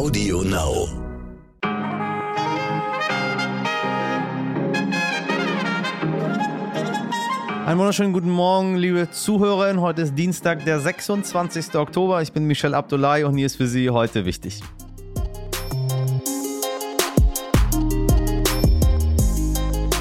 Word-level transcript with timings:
Audio 0.00 0.40
Now. 0.40 0.88
Einen 7.66 7.78
wunderschönen 7.78 8.14
guten 8.14 8.30
Morgen, 8.30 8.76
liebe 8.76 9.10
Zuhörerinnen. 9.10 9.82
Heute 9.82 10.00
ist 10.00 10.14
Dienstag, 10.14 10.64
der 10.64 10.80
26. 10.80 11.74
Oktober. 11.74 12.22
Ich 12.22 12.32
bin 12.32 12.46
Michel 12.46 12.72
Abdullahi 12.72 13.24
und 13.24 13.36
hier 13.36 13.44
ist 13.44 13.56
für 13.56 13.66
Sie 13.66 13.90
heute 13.90 14.24
wichtig. 14.24 14.62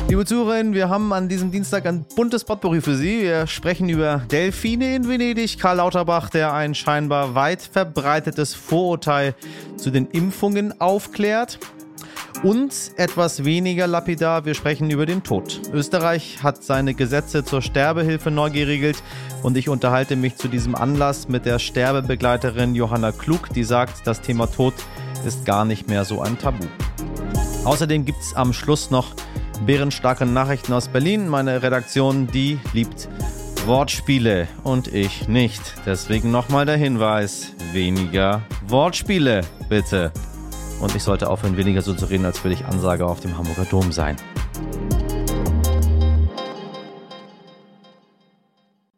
Liebe 0.09 0.25
Zuhörerinnen, 0.25 0.73
wir 0.73 0.89
haben 0.89 1.13
an 1.13 1.29
diesem 1.29 1.51
Dienstag 1.51 1.85
ein 1.85 2.03
buntes 2.15 2.43
Potpourri 2.43 2.81
für 2.81 2.95
Sie. 2.95 3.21
Wir 3.21 3.45
sprechen 3.45 3.89
über 3.89 4.23
Delfine 4.31 4.95
in 4.95 5.07
Venedig, 5.07 5.59
Karl 5.59 5.77
Lauterbach, 5.77 6.31
der 6.31 6.51
ein 6.51 6.73
scheinbar 6.73 7.35
weit 7.35 7.61
verbreitetes 7.61 8.55
Vorurteil 8.55 9.35
zu 9.77 9.91
den 9.91 10.07
Impfungen 10.07 10.81
aufklärt. 10.81 11.59
Und 12.41 12.73
etwas 12.95 13.45
weniger 13.45 13.85
lapidar, 13.85 14.45
wir 14.45 14.55
sprechen 14.55 14.89
über 14.89 15.05
den 15.05 15.21
Tod. 15.21 15.61
Österreich 15.73 16.41
hat 16.41 16.63
seine 16.63 16.95
Gesetze 16.95 17.45
zur 17.45 17.61
Sterbehilfe 17.61 18.31
neu 18.31 18.49
geregelt 18.49 19.03
und 19.43 19.57
ich 19.57 19.69
unterhalte 19.69 20.15
mich 20.15 20.37
zu 20.37 20.47
diesem 20.47 20.73
Anlass 20.73 21.27
mit 21.27 21.45
der 21.45 21.59
Sterbebegleiterin 21.59 22.73
Johanna 22.73 23.11
Klug, 23.11 23.49
die 23.53 23.63
sagt, 23.63 24.07
das 24.07 24.21
Thema 24.21 24.47
Tod 24.47 24.73
ist 25.23 25.45
gar 25.45 25.65
nicht 25.65 25.87
mehr 25.87 26.03
so 26.03 26.19
ein 26.19 26.39
Tabu. 26.39 26.65
Außerdem 27.63 28.05
gibt 28.05 28.21
es 28.21 28.33
am 28.33 28.53
Schluss 28.53 28.89
noch 28.89 29.13
bärenstarke 29.65 30.25
Nachrichten 30.25 30.73
aus 30.73 30.87
Berlin. 30.87 31.27
Meine 31.27 31.61
Redaktion, 31.61 32.27
die 32.27 32.59
liebt 32.73 33.09
Wortspiele 33.65 34.47
und 34.63 34.87
ich 34.87 35.27
nicht. 35.27 35.61
Deswegen 35.85 36.31
nochmal 36.31 36.65
der 36.65 36.77
Hinweis, 36.77 37.53
weniger 37.71 38.41
Wortspiele, 38.67 39.41
bitte. 39.67 40.11
Und 40.79 40.95
ich 40.95 41.03
sollte 41.03 41.29
aufhören, 41.29 41.57
weniger 41.57 41.81
so 41.81 41.93
zu 41.93 42.05
reden, 42.05 42.25
als 42.25 42.43
würde 42.43 42.53
ich 42.53 42.65
Ansage 42.65 43.05
auf 43.05 43.19
dem 43.19 43.37
Hamburger 43.37 43.65
Dom 43.65 43.91
sein. 43.91 44.15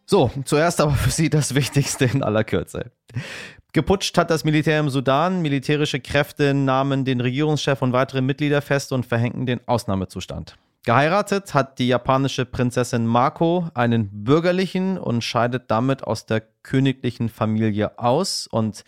So, 0.06 0.30
zuerst 0.44 0.82
aber 0.82 0.92
für 0.92 1.10
Sie 1.10 1.30
das 1.30 1.56
Wichtigste 1.56 2.06
in 2.06 2.22
aller 2.22 2.44
Kürze. 2.44 2.92
Geputscht 3.74 4.18
hat 4.18 4.30
das 4.30 4.44
Militär 4.44 4.82
im 4.82 4.90
Sudan. 4.90 5.42
Militärische 5.42 6.02
Kräfte 6.02 6.54
nahmen 6.54 7.06
den 7.06 7.22
Regierungschef 7.22 7.82
und 7.82 7.94
weitere 7.94 8.22
Mitglieder 8.22 8.62
fest 8.62 8.92
und 8.92 9.06
verhängten 9.06 9.46
den 9.46 9.66
Ausnahmezustand. 9.66 10.58
Geheiratet 10.84 11.54
hat 11.54 11.80
die 11.80 11.88
japanische 11.88 12.46
Prinzessin 12.46 13.06
Mako 13.06 13.70
einen 13.74 14.24
bürgerlichen 14.26 14.98
und 14.98 15.24
scheidet 15.24 15.70
damit 15.70 16.04
aus 16.04 16.26
der 16.26 16.42
königlichen 16.64 17.30
Familie 17.30 17.98
aus. 17.98 18.48
Und 18.48 18.84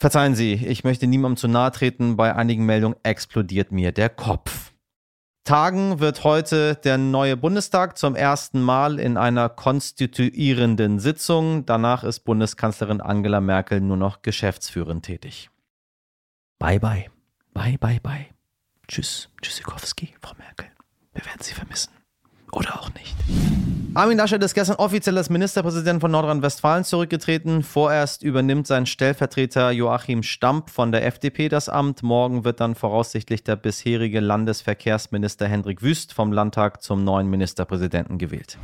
verzeihen 0.00 0.34
Sie, 0.34 0.54
ich 0.54 0.82
möchte 0.82 1.06
niemandem 1.06 1.36
zu 1.36 1.46
nahe 1.46 1.70
treten, 1.70 2.16
bei 2.16 2.34
einigen 2.34 2.64
Meldungen 2.66 2.98
explodiert 3.04 3.70
mir 3.70 3.92
der 3.92 4.08
Kopf. 4.08 4.72
Tagen 5.48 5.98
wird 5.98 6.24
heute 6.24 6.74
der 6.74 6.98
neue 6.98 7.34
Bundestag 7.34 7.96
zum 7.96 8.14
ersten 8.14 8.60
Mal 8.60 9.00
in 9.00 9.16
einer 9.16 9.48
konstituierenden 9.48 10.98
Sitzung. 10.98 11.64
Danach 11.64 12.04
ist 12.04 12.20
Bundeskanzlerin 12.20 13.00
Angela 13.00 13.40
Merkel 13.40 13.80
nur 13.80 13.96
noch 13.96 14.20
geschäftsführend 14.20 15.06
tätig. 15.06 15.48
Bye 16.58 16.78
bye. 16.78 17.06
Bye 17.54 17.78
bye 17.78 17.98
bye. 17.98 18.26
Tschüss, 18.88 19.30
Tschüssikowski, 19.40 20.14
Frau 20.20 20.34
Merkel. 20.36 20.66
Wir 21.14 21.24
werden 21.24 21.40
Sie 21.40 21.54
vermissen. 21.54 21.97
Oder 22.52 22.80
auch 22.80 22.90
nicht. 22.94 23.14
Armin 23.94 24.18
Laschet 24.18 24.42
ist 24.42 24.54
gestern 24.54 24.76
offiziell 24.76 25.16
als 25.18 25.28
Ministerpräsident 25.28 26.00
von 26.00 26.10
Nordrhein-Westfalen 26.10 26.84
zurückgetreten. 26.84 27.62
Vorerst 27.62 28.22
übernimmt 28.22 28.66
sein 28.66 28.86
Stellvertreter 28.86 29.70
Joachim 29.70 30.22
Stamp 30.22 30.70
von 30.70 30.92
der 30.92 31.04
FDP 31.04 31.48
das 31.48 31.68
Amt. 31.68 32.02
Morgen 32.02 32.44
wird 32.44 32.60
dann 32.60 32.74
voraussichtlich 32.74 33.42
der 33.42 33.56
bisherige 33.56 34.20
Landesverkehrsminister 34.20 35.48
Hendrik 35.48 35.82
Wüst 35.82 36.12
vom 36.12 36.32
Landtag 36.32 36.82
zum 36.82 37.02
neuen 37.02 37.28
Ministerpräsidenten 37.28 38.18
gewählt. 38.18 38.58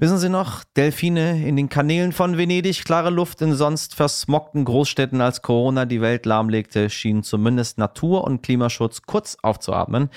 Wissen 0.00 0.18
Sie 0.18 0.28
noch, 0.28 0.62
Delfine 0.76 1.44
in 1.44 1.56
den 1.56 1.68
Kanälen 1.68 2.12
von 2.12 2.38
Venedig, 2.38 2.84
klare 2.84 3.10
Luft 3.10 3.42
in 3.42 3.54
sonst 3.54 3.96
versmockten 3.96 4.64
Großstädten, 4.64 5.20
als 5.20 5.42
Corona 5.42 5.86
die 5.86 6.00
Welt 6.00 6.24
lahmlegte, 6.24 6.88
schienen 6.88 7.24
zumindest 7.24 7.78
Natur- 7.78 8.22
und 8.22 8.44
Klimaschutz 8.44 9.02
kurz 9.02 9.36
aufzuatmen. 9.42 10.08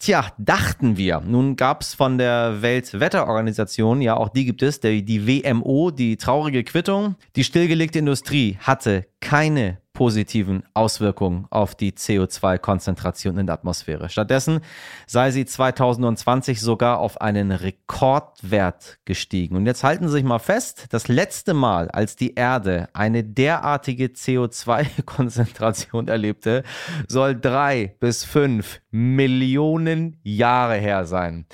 Tja, 0.00 0.24
dachten 0.38 0.96
wir. 0.96 1.20
Nun 1.20 1.54
gab 1.54 1.82
es 1.82 1.94
von 1.94 2.18
der 2.18 2.62
Weltwetterorganisation, 2.62 4.02
ja 4.02 4.16
auch 4.16 4.28
die 4.28 4.44
gibt 4.44 4.60
es, 4.60 4.80
die, 4.80 5.04
die 5.04 5.28
WMO, 5.28 5.92
die 5.92 6.16
traurige 6.16 6.64
Quittung. 6.64 7.14
Die 7.36 7.44
stillgelegte 7.44 8.00
Industrie 8.00 8.58
hatte 8.60 9.06
keine 9.20 9.78
positiven 9.98 10.62
Auswirkungen 10.74 11.48
auf 11.50 11.74
die 11.74 11.90
CO2-Konzentration 11.90 13.36
in 13.36 13.46
der 13.46 13.54
Atmosphäre. 13.54 14.08
Stattdessen 14.08 14.60
sei 15.08 15.32
sie 15.32 15.44
2020 15.44 16.60
sogar 16.60 17.00
auf 17.00 17.20
einen 17.20 17.50
Rekordwert 17.50 19.00
gestiegen. 19.04 19.56
Und 19.56 19.66
jetzt 19.66 19.82
halten 19.82 20.06
Sie 20.06 20.12
sich 20.12 20.22
mal 20.22 20.38
fest, 20.38 20.86
das 20.90 21.08
letzte 21.08 21.52
Mal, 21.52 21.90
als 21.90 22.14
die 22.14 22.34
Erde 22.34 22.88
eine 22.92 23.24
derartige 23.24 24.04
CO2-Konzentration 24.04 26.06
erlebte, 26.06 26.62
soll 27.08 27.34
drei 27.34 27.96
bis 27.98 28.22
fünf 28.22 28.80
Millionen 28.92 30.20
Jahre 30.22 30.76
her 30.76 31.06
sein. 31.06 31.44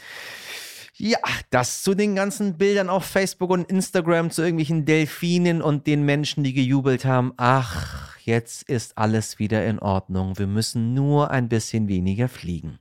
Ja, 0.96 1.18
das 1.48 1.82
zu 1.82 1.94
den 1.94 2.14
ganzen 2.14 2.58
Bildern 2.58 2.90
auf 2.90 3.06
Facebook 3.06 3.48
und 3.48 3.70
Instagram 3.70 4.30
zu 4.30 4.42
irgendwelchen 4.42 4.84
Delfinen 4.84 5.62
und 5.62 5.86
den 5.86 6.04
Menschen, 6.04 6.44
die 6.44 6.52
gejubelt 6.52 7.06
haben. 7.06 7.32
Ach, 7.38 8.13
jetzt 8.26 8.62
ist 8.68 8.98
alles 8.98 9.38
wieder 9.38 9.64
in 9.66 9.78
Ordnung. 9.78 10.38
Wir 10.38 10.46
müssen 10.46 10.94
nur 10.94 11.30
ein 11.30 11.48
bisschen 11.48 11.88
weniger 11.88 12.28
fliegen. 12.28 12.78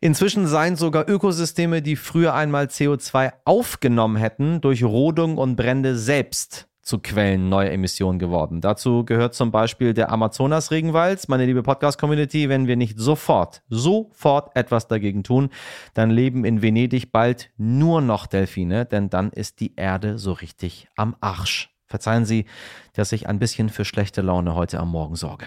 Inzwischen 0.00 0.46
seien 0.46 0.76
sogar 0.76 1.08
Ökosysteme, 1.08 1.82
die 1.82 1.96
früher 1.96 2.34
einmal 2.34 2.66
CO2 2.66 3.32
aufgenommen 3.44 4.16
hätten, 4.16 4.60
durch 4.60 4.84
Rodung 4.84 5.38
und 5.38 5.56
Brände 5.56 5.96
selbst 5.96 6.68
zu 6.86 7.00
Quellen 7.00 7.48
neuer 7.48 7.72
Emissionen 7.72 8.20
geworden. 8.20 8.60
Dazu 8.60 9.04
gehört 9.04 9.34
zum 9.34 9.50
Beispiel 9.50 9.92
der 9.92 10.12
Amazonas-Regenwald. 10.12 11.28
Meine 11.28 11.44
liebe 11.44 11.64
Podcast-Community, 11.64 12.48
wenn 12.48 12.68
wir 12.68 12.76
nicht 12.76 12.98
sofort, 12.98 13.62
sofort 13.68 14.54
etwas 14.54 14.86
dagegen 14.86 15.24
tun, 15.24 15.48
dann 15.94 16.10
leben 16.10 16.44
in 16.44 16.62
Venedig 16.62 17.10
bald 17.10 17.50
nur 17.56 18.00
noch 18.00 18.26
Delfine, 18.26 18.84
denn 18.86 19.10
dann 19.10 19.30
ist 19.30 19.58
die 19.58 19.74
Erde 19.74 20.18
so 20.18 20.32
richtig 20.32 20.86
am 20.94 21.16
Arsch. 21.20 21.75
Verzeihen 21.86 22.24
Sie, 22.24 22.46
dass 22.94 23.12
ich 23.12 23.28
ein 23.28 23.38
bisschen 23.38 23.68
für 23.68 23.84
schlechte 23.84 24.22
Laune 24.22 24.54
heute 24.54 24.80
am 24.80 24.90
Morgen 24.90 25.16
sorge. 25.16 25.46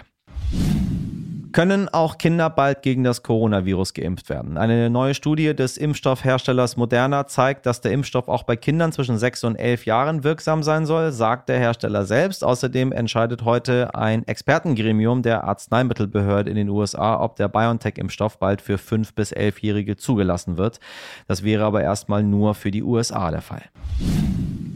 Können 1.52 1.88
auch 1.88 2.16
Kinder 2.16 2.48
bald 2.48 2.82
gegen 2.82 3.02
das 3.02 3.24
Coronavirus 3.24 3.92
geimpft 3.94 4.28
werden? 4.28 4.56
Eine 4.56 4.88
neue 4.88 5.14
Studie 5.14 5.54
des 5.54 5.78
Impfstoffherstellers 5.78 6.76
Moderna 6.76 7.26
zeigt, 7.26 7.66
dass 7.66 7.80
der 7.80 7.90
Impfstoff 7.90 8.28
auch 8.28 8.44
bei 8.44 8.54
Kindern 8.54 8.92
zwischen 8.92 9.18
6 9.18 9.42
und 9.44 9.56
11 9.56 9.84
Jahren 9.84 10.22
wirksam 10.22 10.62
sein 10.62 10.86
soll, 10.86 11.10
sagt 11.10 11.48
der 11.48 11.58
Hersteller 11.58 12.04
selbst. 12.04 12.44
Außerdem 12.44 12.92
entscheidet 12.92 13.44
heute 13.44 13.96
ein 13.96 14.26
Expertengremium 14.28 15.22
der 15.22 15.42
Arzneimittelbehörde 15.42 16.50
in 16.50 16.56
den 16.56 16.68
USA, 16.68 17.20
ob 17.20 17.34
der 17.34 17.48
BioNTech-Impfstoff 17.48 18.38
bald 18.38 18.62
für 18.62 18.76
5- 18.76 19.14
bis 19.16 19.32
11-Jährige 19.32 19.96
zugelassen 19.96 20.56
wird. 20.56 20.78
Das 21.26 21.42
wäre 21.42 21.64
aber 21.64 21.82
erstmal 21.82 22.22
nur 22.22 22.54
für 22.54 22.70
die 22.70 22.84
USA 22.84 23.32
der 23.32 23.42
Fall. 23.42 23.64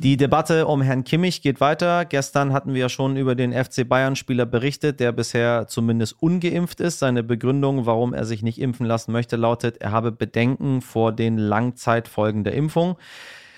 Die 0.04 0.18
Debatte 0.18 0.66
um 0.66 0.82
Herrn 0.82 1.02
Kimmich 1.02 1.40
geht 1.40 1.62
weiter. 1.62 2.04
Gestern 2.04 2.52
hatten 2.52 2.74
wir 2.74 2.80
ja 2.82 2.88
schon 2.90 3.16
über 3.16 3.34
den 3.34 3.54
FC 3.54 3.88
Bayern-Spieler 3.88 4.44
berichtet, 4.44 5.00
der 5.00 5.12
bisher 5.12 5.66
zumindest 5.66 6.16
ungeimpft 6.20 6.80
ist. 6.80 6.98
Seine 6.98 7.22
Begründung, 7.22 7.86
warum 7.86 8.12
er 8.12 8.26
sich 8.26 8.42
nicht 8.42 8.60
impfen 8.60 8.84
lassen 8.84 9.12
möchte, 9.12 9.36
lautet, 9.36 9.78
er 9.78 9.92
habe 9.92 10.12
Bedenken 10.12 10.82
vor 10.82 11.10
den 11.12 11.38
Langzeitfolgen 11.38 12.44
der 12.44 12.52
Impfung. 12.52 12.98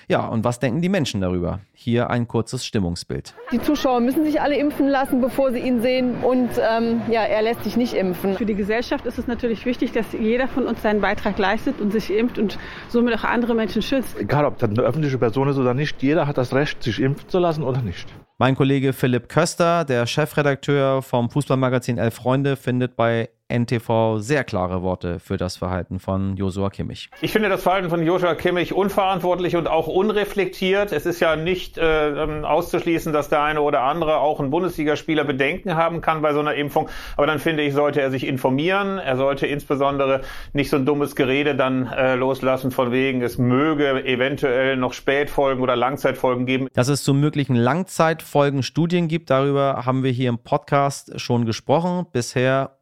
Ja, 0.08 0.26
und 0.28 0.44
was 0.44 0.60
denken 0.60 0.80
die 0.80 0.88
Menschen 0.88 1.20
darüber? 1.20 1.60
Hier 1.72 2.10
ein 2.10 2.28
kurzes 2.28 2.64
Stimmungsbild. 2.64 3.34
Die 3.50 3.60
Zuschauer 3.60 4.00
müssen 4.00 4.24
sich 4.24 4.40
alle 4.40 4.56
impfen 4.56 4.88
lassen, 4.88 5.20
bevor 5.20 5.50
sie 5.50 5.58
ihn 5.58 5.80
sehen. 5.80 6.22
Und 6.22 6.50
ähm, 6.58 7.02
ja, 7.10 7.22
er 7.22 7.42
lässt 7.42 7.64
sich 7.64 7.76
nicht 7.76 7.92
impfen. 7.92 8.36
Für 8.36 8.46
die 8.46 8.54
Gesellschaft 8.54 9.04
ist 9.04 9.18
es 9.18 9.26
natürlich 9.26 9.66
wichtig, 9.66 9.90
dass 9.90 10.12
jeder 10.12 10.46
von 10.46 10.66
uns 10.66 10.80
seinen 10.82 11.00
Beitrag 11.00 11.38
leistet 11.38 11.80
und 11.80 11.90
sich 11.90 12.12
impft 12.12 12.38
und 12.38 12.56
somit 12.88 13.14
auch 13.14 13.24
andere 13.24 13.54
Menschen 13.54 13.82
schützt. 13.82 14.16
Egal, 14.18 14.44
ob 14.44 14.58
das 14.58 14.70
eine 14.70 14.82
öffentliche 14.82 15.18
Person 15.18 15.48
ist 15.48 15.58
oder 15.58 15.74
nicht, 15.74 16.00
jeder 16.02 16.28
hat 16.28 16.38
das 16.38 16.54
Recht, 16.54 16.84
sich 16.84 17.00
impfen 17.00 17.28
zu 17.28 17.40
lassen 17.40 17.64
oder 17.64 17.82
nicht. 17.82 18.06
Mein 18.38 18.54
Kollege 18.54 18.92
Philipp 18.92 19.28
Köster, 19.28 19.84
der 19.84 20.06
Chefredakteur 20.06 21.02
vom 21.02 21.30
Fußballmagazin 21.30 21.98
Elf 21.98 22.14
Freunde, 22.14 22.56
findet 22.56 22.94
bei 22.94 23.30
NTV 23.48 24.18
sehr 24.18 24.42
klare 24.44 24.82
Worte 24.82 25.20
für 25.20 25.36
das 25.36 25.56
Verhalten 25.56 26.00
von 26.00 26.36
Josua 26.36 26.70
Kimmich. 26.70 27.10
Ich 27.20 27.32
finde 27.32 27.48
das 27.48 27.62
Verhalten 27.62 27.90
von 27.90 28.02
Joshua 28.02 28.34
Kimmich 28.34 28.72
unverantwortlich 28.72 29.54
und 29.54 29.68
auch 29.68 29.86
unreflektiert. 29.86 30.92
Es 30.92 31.06
ist 31.06 31.20
ja 31.20 31.36
nicht 31.36 31.78
äh, 31.78 32.22
ähm, 32.22 32.44
auszuschließen, 32.44 33.12
dass 33.12 33.28
der 33.28 33.42
eine 33.42 33.60
oder 33.60 33.82
andere 33.82 34.18
auch 34.18 34.40
ein 34.40 34.50
Bundesligaspieler 34.50 35.24
Bedenken 35.24 35.76
haben 35.76 36.00
kann 36.00 36.22
bei 36.22 36.32
so 36.32 36.40
einer 36.40 36.54
Impfung. 36.54 36.88
Aber 37.16 37.26
dann 37.26 37.38
finde 37.38 37.62
ich, 37.62 37.72
sollte 37.72 38.00
er 38.00 38.10
sich 38.10 38.26
informieren. 38.26 38.98
Er 38.98 39.16
sollte 39.16 39.46
insbesondere 39.46 40.22
nicht 40.52 40.70
so 40.70 40.76
ein 40.76 40.84
dummes 40.84 41.14
Gerede 41.14 41.54
dann 41.54 41.86
äh, 41.86 42.16
loslassen 42.16 42.72
von 42.72 42.90
wegen, 42.90 43.22
es 43.22 43.38
möge 43.38 44.04
eventuell 44.04 44.76
noch 44.76 44.92
Spätfolgen 44.92 45.62
oder 45.62 45.76
Langzeitfolgen 45.76 46.46
geben. 46.46 46.68
Dass 46.74 46.88
es 46.88 47.04
zu 47.04 47.14
möglichen 47.14 47.54
Langzeitfolgen 47.54 48.64
Studien 48.64 49.06
gibt, 49.06 49.30
darüber 49.30 49.82
haben 49.86 50.02
wir 50.02 50.10
hier 50.10 50.30
im 50.30 50.38
Podcast 50.38 51.20
schon 51.20 51.46
gesprochen. 51.46 52.06
Bisher 52.12 52.78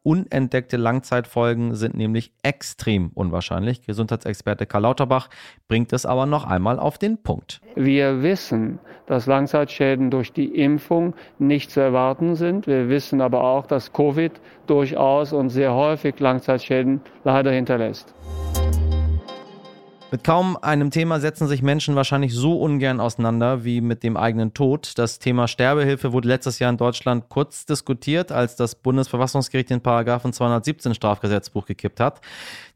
unentdeckte 0.55 0.77
Langzeitfolgen 0.77 1.75
sind 1.75 1.95
nämlich 1.97 2.31
extrem 2.41 3.11
unwahrscheinlich. 3.13 3.85
Gesundheitsexperte 3.85 4.65
Karl 4.65 4.83
Lauterbach 4.83 5.29
bringt 5.67 5.91
es 5.91 6.05
aber 6.05 6.25
noch 6.25 6.45
einmal 6.45 6.79
auf 6.79 6.97
den 6.97 7.21
Punkt. 7.21 7.59
Wir 7.75 8.23
wissen, 8.23 8.79
dass 9.05 9.25
Langzeitschäden 9.25 10.11
durch 10.11 10.31
die 10.31 10.55
Impfung 10.55 11.13
nicht 11.39 11.71
zu 11.71 11.81
erwarten 11.81 12.35
sind. 12.35 12.67
Wir 12.67 12.87
wissen 12.87 13.19
aber 13.19 13.43
auch, 13.43 13.67
dass 13.67 13.91
Covid 13.91 14.31
durchaus 14.65 15.33
und 15.33 15.49
sehr 15.49 15.73
häufig 15.73 16.17
Langzeitschäden 16.21 17.01
leider 17.25 17.51
hinterlässt. 17.51 18.15
Mit 20.11 20.23
kaum 20.23 20.55
einem 20.55 20.91
Thema 20.91 21.19
setzen 21.19 21.47
sich 21.47 21.63
Menschen 21.63 21.95
wahrscheinlich 21.95 22.33
so 22.35 22.61
ungern 22.61 22.99
auseinander 22.99 23.65
wie 23.65 23.81
mit 23.81 24.03
dem 24.03 24.17
eigenen 24.17 24.53
Tod. 24.53 24.93
Das 24.97 25.17
Thema 25.17 25.47
Sterbehilfe 25.47 26.13
wurde 26.13 26.27
letztes 26.27 26.59
Jahr 26.59 26.69
in 26.69 26.77
Deutschland 26.77 27.27
kurz 27.27 27.65
diskutiert, 27.65 28.31
als 28.31 28.55
das 28.55 28.75
Bundesverfassungsgericht 28.75 29.71
den 29.71 29.81
Paragraphen 29.81 30.31
217 30.31 30.93
Strafgesetzbuch 30.93 31.65
gekippt 31.65 31.99
hat. 31.99 32.21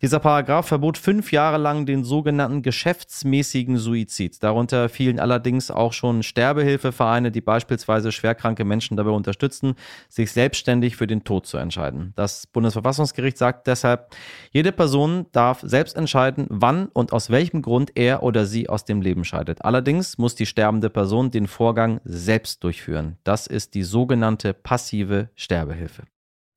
Dieser 0.02 0.20
Paragraph 0.20 0.68
verbot 0.68 0.98
fünf 0.98 1.32
Jahre 1.32 1.58
lang 1.58 1.86
den 1.86 2.04
sogenannten 2.04 2.64
geschäftsmäßigen 2.64 3.78
Suizid. 3.78 4.42
Darunter 4.42 4.90
fielen 4.90 5.20
allerdings 5.20 5.70
auch 5.70 5.94
schon 5.94 6.24
Sterbehilfevereine, 6.24 7.32
die 7.32 7.42
beispielsweise 7.42 8.12
schwerkranke 8.12 8.66
Menschen 8.66 8.98
dabei 8.98 9.12
unterstützen, 9.12 9.76
sich 10.10 10.32
selbstständig 10.32 10.96
für 10.96 11.06
den 11.06 11.24
Tod 11.24 11.46
zu 11.46 11.58
entscheiden. 11.58 12.12
Das 12.16 12.48
Bundesverfassungsgericht 12.48 13.38
sagt 13.38 13.68
deshalb, 13.68 14.16
jede 14.52 14.72
Person 14.72 15.28
darf 15.32 15.62
selbst 15.62 15.96
entscheiden, 15.96 16.48
wann 16.50 16.88
und 16.88 17.14
aus 17.14 17.19
welchem 17.30 17.62
Grund 17.62 17.92
er 17.96 18.24
oder 18.24 18.46
sie 18.46 18.70
aus 18.70 18.86
dem 18.86 19.02
Leben 19.02 19.26
scheidet. 19.26 19.66
Allerdings 19.66 20.18
muss 20.18 20.36
die 20.36 20.46
sterbende 20.46 20.90
Person 20.90 21.32
den 21.32 21.48
Vorgang 21.48 22.00
selbst 22.06 22.64
durchführen. 22.64 23.18
Das 23.24 23.48
ist 23.48 23.74
die 23.74 23.84
sogenannte 23.84 24.54
passive 24.54 25.30
Sterbehilfe. 25.36 26.04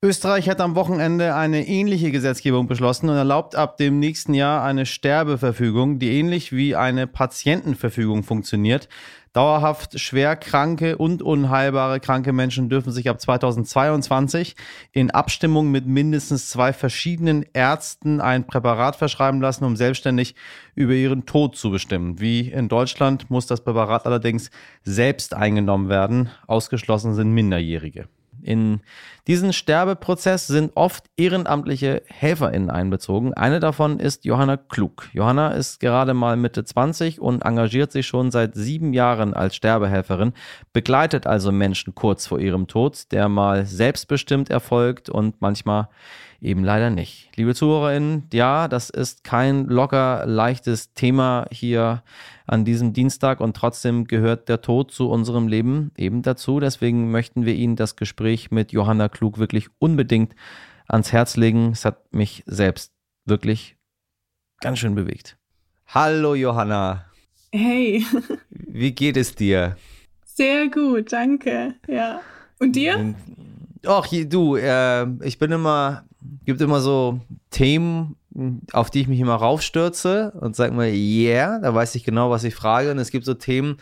Österreich 0.04 0.48
hat 0.48 0.60
am 0.60 0.74
Wochenende 0.74 1.36
eine 1.36 1.64
ähnliche 1.68 2.10
Gesetzgebung 2.10 2.66
beschlossen 2.66 3.08
und 3.08 3.14
erlaubt 3.14 3.54
ab 3.54 3.76
dem 3.76 4.00
nächsten 4.00 4.34
Jahr 4.34 4.64
eine 4.64 4.84
Sterbeverfügung, 4.84 6.00
die 6.00 6.18
ähnlich 6.18 6.50
wie 6.50 6.74
eine 6.74 7.06
Patientenverfügung 7.06 8.24
funktioniert. 8.24 8.88
Dauerhaft 9.32 9.98
schwer 9.98 10.36
kranke 10.36 10.98
und 10.98 11.22
unheilbare 11.22 12.00
kranke 12.00 12.34
Menschen 12.34 12.68
dürfen 12.68 12.92
sich 12.92 13.08
ab 13.08 13.18
2022 13.18 14.56
in 14.92 15.10
Abstimmung 15.10 15.70
mit 15.70 15.86
mindestens 15.86 16.50
zwei 16.50 16.74
verschiedenen 16.74 17.46
Ärzten 17.54 18.20
ein 18.20 18.46
Präparat 18.46 18.96
verschreiben 18.96 19.40
lassen, 19.40 19.64
um 19.64 19.74
selbstständig 19.76 20.34
über 20.74 20.92
ihren 20.92 21.24
Tod 21.24 21.56
zu 21.56 21.70
bestimmen. 21.70 22.20
Wie 22.20 22.50
in 22.50 22.68
Deutschland 22.68 23.30
muss 23.30 23.46
das 23.46 23.64
Präparat 23.64 24.04
allerdings 24.04 24.50
selbst 24.82 25.32
eingenommen 25.32 25.88
werden. 25.88 26.28
Ausgeschlossen 26.46 27.14
sind 27.14 27.32
Minderjährige. 27.32 28.08
In 28.42 28.80
diesen 29.26 29.52
Sterbeprozess 29.52 30.46
sind 30.46 30.72
oft 30.74 31.04
ehrenamtliche 31.16 32.02
HelferInnen 32.08 32.70
einbezogen. 32.70 33.34
Eine 33.34 33.60
davon 33.60 34.00
ist 34.00 34.24
Johanna 34.24 34.56
Klug. 34.56 35.08
Johanna 35.12 35.52
ist 35.52 35.80
gerade 35.80 36.12
mal 36.12 36.36
Mitte 36.36 36.64
20 36.64 37.20
und 37.20 37.42
engagiert 37.44 37.92
sich 37.92 38.06
schon 38.06 38.30
seit 38.30 38.54
sieben 38.54 38.92
Jahren 38.92 39.32
als 39.34 39.54
Sterbehelferin, 39.54 40.32
begleitet 40.72 41.26
also 41.26 41.52
Menschen 41.52 41.94
kurz 41.94 42.26
vor 42.26 42.40
ihrem 42.40 42.66
Tod, 42.66 43.12
der 43.12 43.28
mal 43.28 43.64
selbstbestimmt 43.64 44.50
erfolgt 44.50 45.08
und 45.08 45.40
manchmal 45.40 45.88
eben 46.42 46.64
leider 46.64 46.90
nicht. 46.90 47.30
Liebe 47.36 47.54
ZuhörerInnen, 47.54 48.24
ja, 48.32 48.66
das 48.66 48.90
ist 48.90 49.22
kein 49.22 49.66
locker 49.66 50.26
leichtes 50.26 50.92
Thema 50.92 51.46
hier 51.52 52.02
an 52.46 52.64
diesem 52.64 52.92
Dienstag 52.92 53.40
und 53.40 53.56
trotzdem 53.56 54.06
gehört 54.06 54.48
der 54.48 54.60
Tod 54.60 54.90
zu 54.90 55.08
unserem 55.08 55.46
Leben 55.46 55.92
eben 55.96 56.22
dazu. 56.22 56.58
Deswegen 56.58 57.12
möchten 57.12 57.46
wir 57.46 57.54
Ihnen 57.54 57.76
das 57.76 57.94
Gespräch 57.94 58.50
mit 58.50 58.72
Johanna 58.72 59.08
Klug 59.08 59.38
wirklich 59.38 59.68
unbedingt 59.78 60.34
ans 60.88 61.12
Herz 61.12 61.36
legen. 61.36 61.70
Es 61.72 61.84
hat 61.84 62.12
mich 62.12 62.42
selbst 62.46 62.92
wirklich 63.24 63.76
ganz 64.60 64.80
schön 64.80 64.96
bewegt. 64.96 65.38
Hallo 65.86 66.34
Johanna. 66.34 67.04
Hey. 67.52 68.04
Wie 68.50 68.92
geht 68.92 69.16
es 69.16 69.34
dir? 69.36 69.76
Sehr 70.24 70.68
gut, 70.68 71.12
danke. 71.12 71.76
Ja. 71.86 72.20
Und 72.58 72.74
dir? 72.74 73.14
Ach, 73.86 74.06
du, 74.06 74.56
äh, 74.56 75.06
ich 75.24 75.38
bin 75.38 75.52
immer 75.52 76.04
gibt 76.44 76.60
immer 76.60 76.80
so 76.80 77.20
Themen, 77.50 78.16
auf 78.72 78.90
die 78.90 79.00
ich 79.00 79.08
mich 79.08 79.20
immer 79.20 79.34
raufstürze 79.34 80.32
und 80.40 80.56
sage 80.56 80.74
mir, 80.74 80.88
yeah, 80.88 81.58
da 81.58 81.74
weiß 81.74 81.94
ich 81.94 82.04
genau, 82.04 82.30
was 82.30 82.44
ich 82.44 82.54
frage. 82.54 82.90
Und 82.90 82.98
es 82.98 83.10
gibt 83.10 83.24
so 83.24 83.34
Themen, 83.34 83.76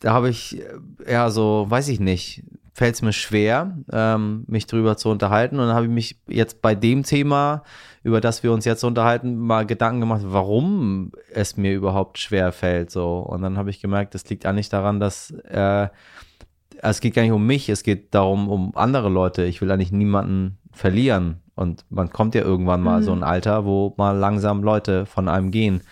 da 0.00 0.12
habe 0.12 0.28
ich, 0.28 0.60
äh, 0.60 1.12
ja, 1.12 1.30
so, 1.30 1.66
weiß 1.68 1.88
ich 1.88 2.00
nicht, 2.00 2.42
fällt 2.74 2.94
es 2.94 3.02
mir 3.02 3.12
schwer, 3.12 3.76
ähm, 3.92 4.44
mich 4.46 4.66
drüber 4.66 4.96
zu 4.96 5.10
unterhalten. 5.10 5.58
Und 5.58 5.66
dann 5.66 5.76
habe 5.76 5.86
ich 5.86 5.92
mich 5.92 6.20
jetzt 6.28 6.62
bei 6.62 6.74
dem 6.74 7.02
Thema, 7.02 7.62
über 8.02 8.20
das 8.20 8.42
wir 8.42 8.52
uns 8.52 8.64
jetzt 8.64 8.84
unterhalten, 8.84 9.36
mal 9.36 9.66
Gedanken 9.66 10.00
gemacht, 10.00 10.22
warum 10.24 11.12
es 11.32 11.56
mir 11.56 11.74
überhaupt 11.74 12.18
schwer 12.18 12.52
fällt. 12.52 12.90
So. 12.90 13.18
Und 13.18 13.42
dann 13.42 13.58
habe 13.58 13.70
ich 13.70 13.80
gemerkt, 13.80 14.14
das 14.14 14.28
liegt 14.28 14.46
eigentlich 14.46 14.70
daran, 14.70 15.00
dass 15.00 15.30
äh, 15.30 15.88
es 16.82 17.00
geht 17.00 17.14
gar 17.14 17.22
nicht 17.22 17.32
um 17.32 17.46
mich, 17.46 17.68
es 17.68 17.82
geht 17.82 18.14
darum, 18.14 18.48
um 18.48 18.74
andere 18.74 19.10
Leute. 19.10 19.44
Ich 19.44 19.60
will 19.60 19.70
eigentlich 19.70 19.92
niemanden 19.92 20.56
verlieren. 20.72 21.39
Und 21.60 21.84
man 21.90 22.08
kommt 22.08 22.34
ja 22.34 22.40
irgendwann 22.40 22.80
mal 22.80 23.00
mhm. 23.00 23.04
so 23.04 23.12
ein 23.12 23.22
Alter, 23.22 23.66
wo 23.66 23.92
mal 23.98 24.16
langsam 24.16 24.62
Leute 24.62 25.04
von 25.04 25.28
einem 25.28 25.50
gehen. 25.50 25.82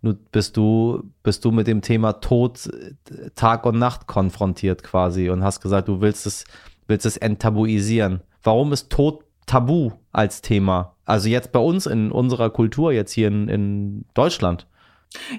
Nun 0.00 0.18
bist 0.32 0.56
du, 0.56 1.02
bist 1.22 1.44
du 1.44 1.50
mit 1.50 1.66
dem 1.66 1.82
Thema 1.82 2.14
Tod 2.14 2.70
Tag 3.34 3.66
und 3.66 3.78
Nacht 3.78 4.06
konfrontiert 4.06 4.82
quasi 4.82 5.28
und 5.28 5.44
hast 5.44 5.60
gesagt, 5.60 5.88
du 5.88 6.00
willst 6.00 6.24
es, 6.24 6.44
willst 6.86 7.04
es 7.04 7.18
enttabuisieren. 7.18 8.22
Warum 8.42 8.72
ist 8.72 8.88
Tod 8.88 9.22
tabu 9.44 9.90
als 10.12 10.40
Thema? 10.40 10.94
Also 11.04 11.28
jetzt 11.28 11.52
bei 11.52 11.60
uns 11.60 11.84
in 11.84 12.10
unserer 12.10 12.48
Kultur, 12.48 12.92
jetzt 12.92 13.12
hier 13.12 13.28
in, 13.28 13.48
in 13.48 14.04
Deutschland. 14.14 14.66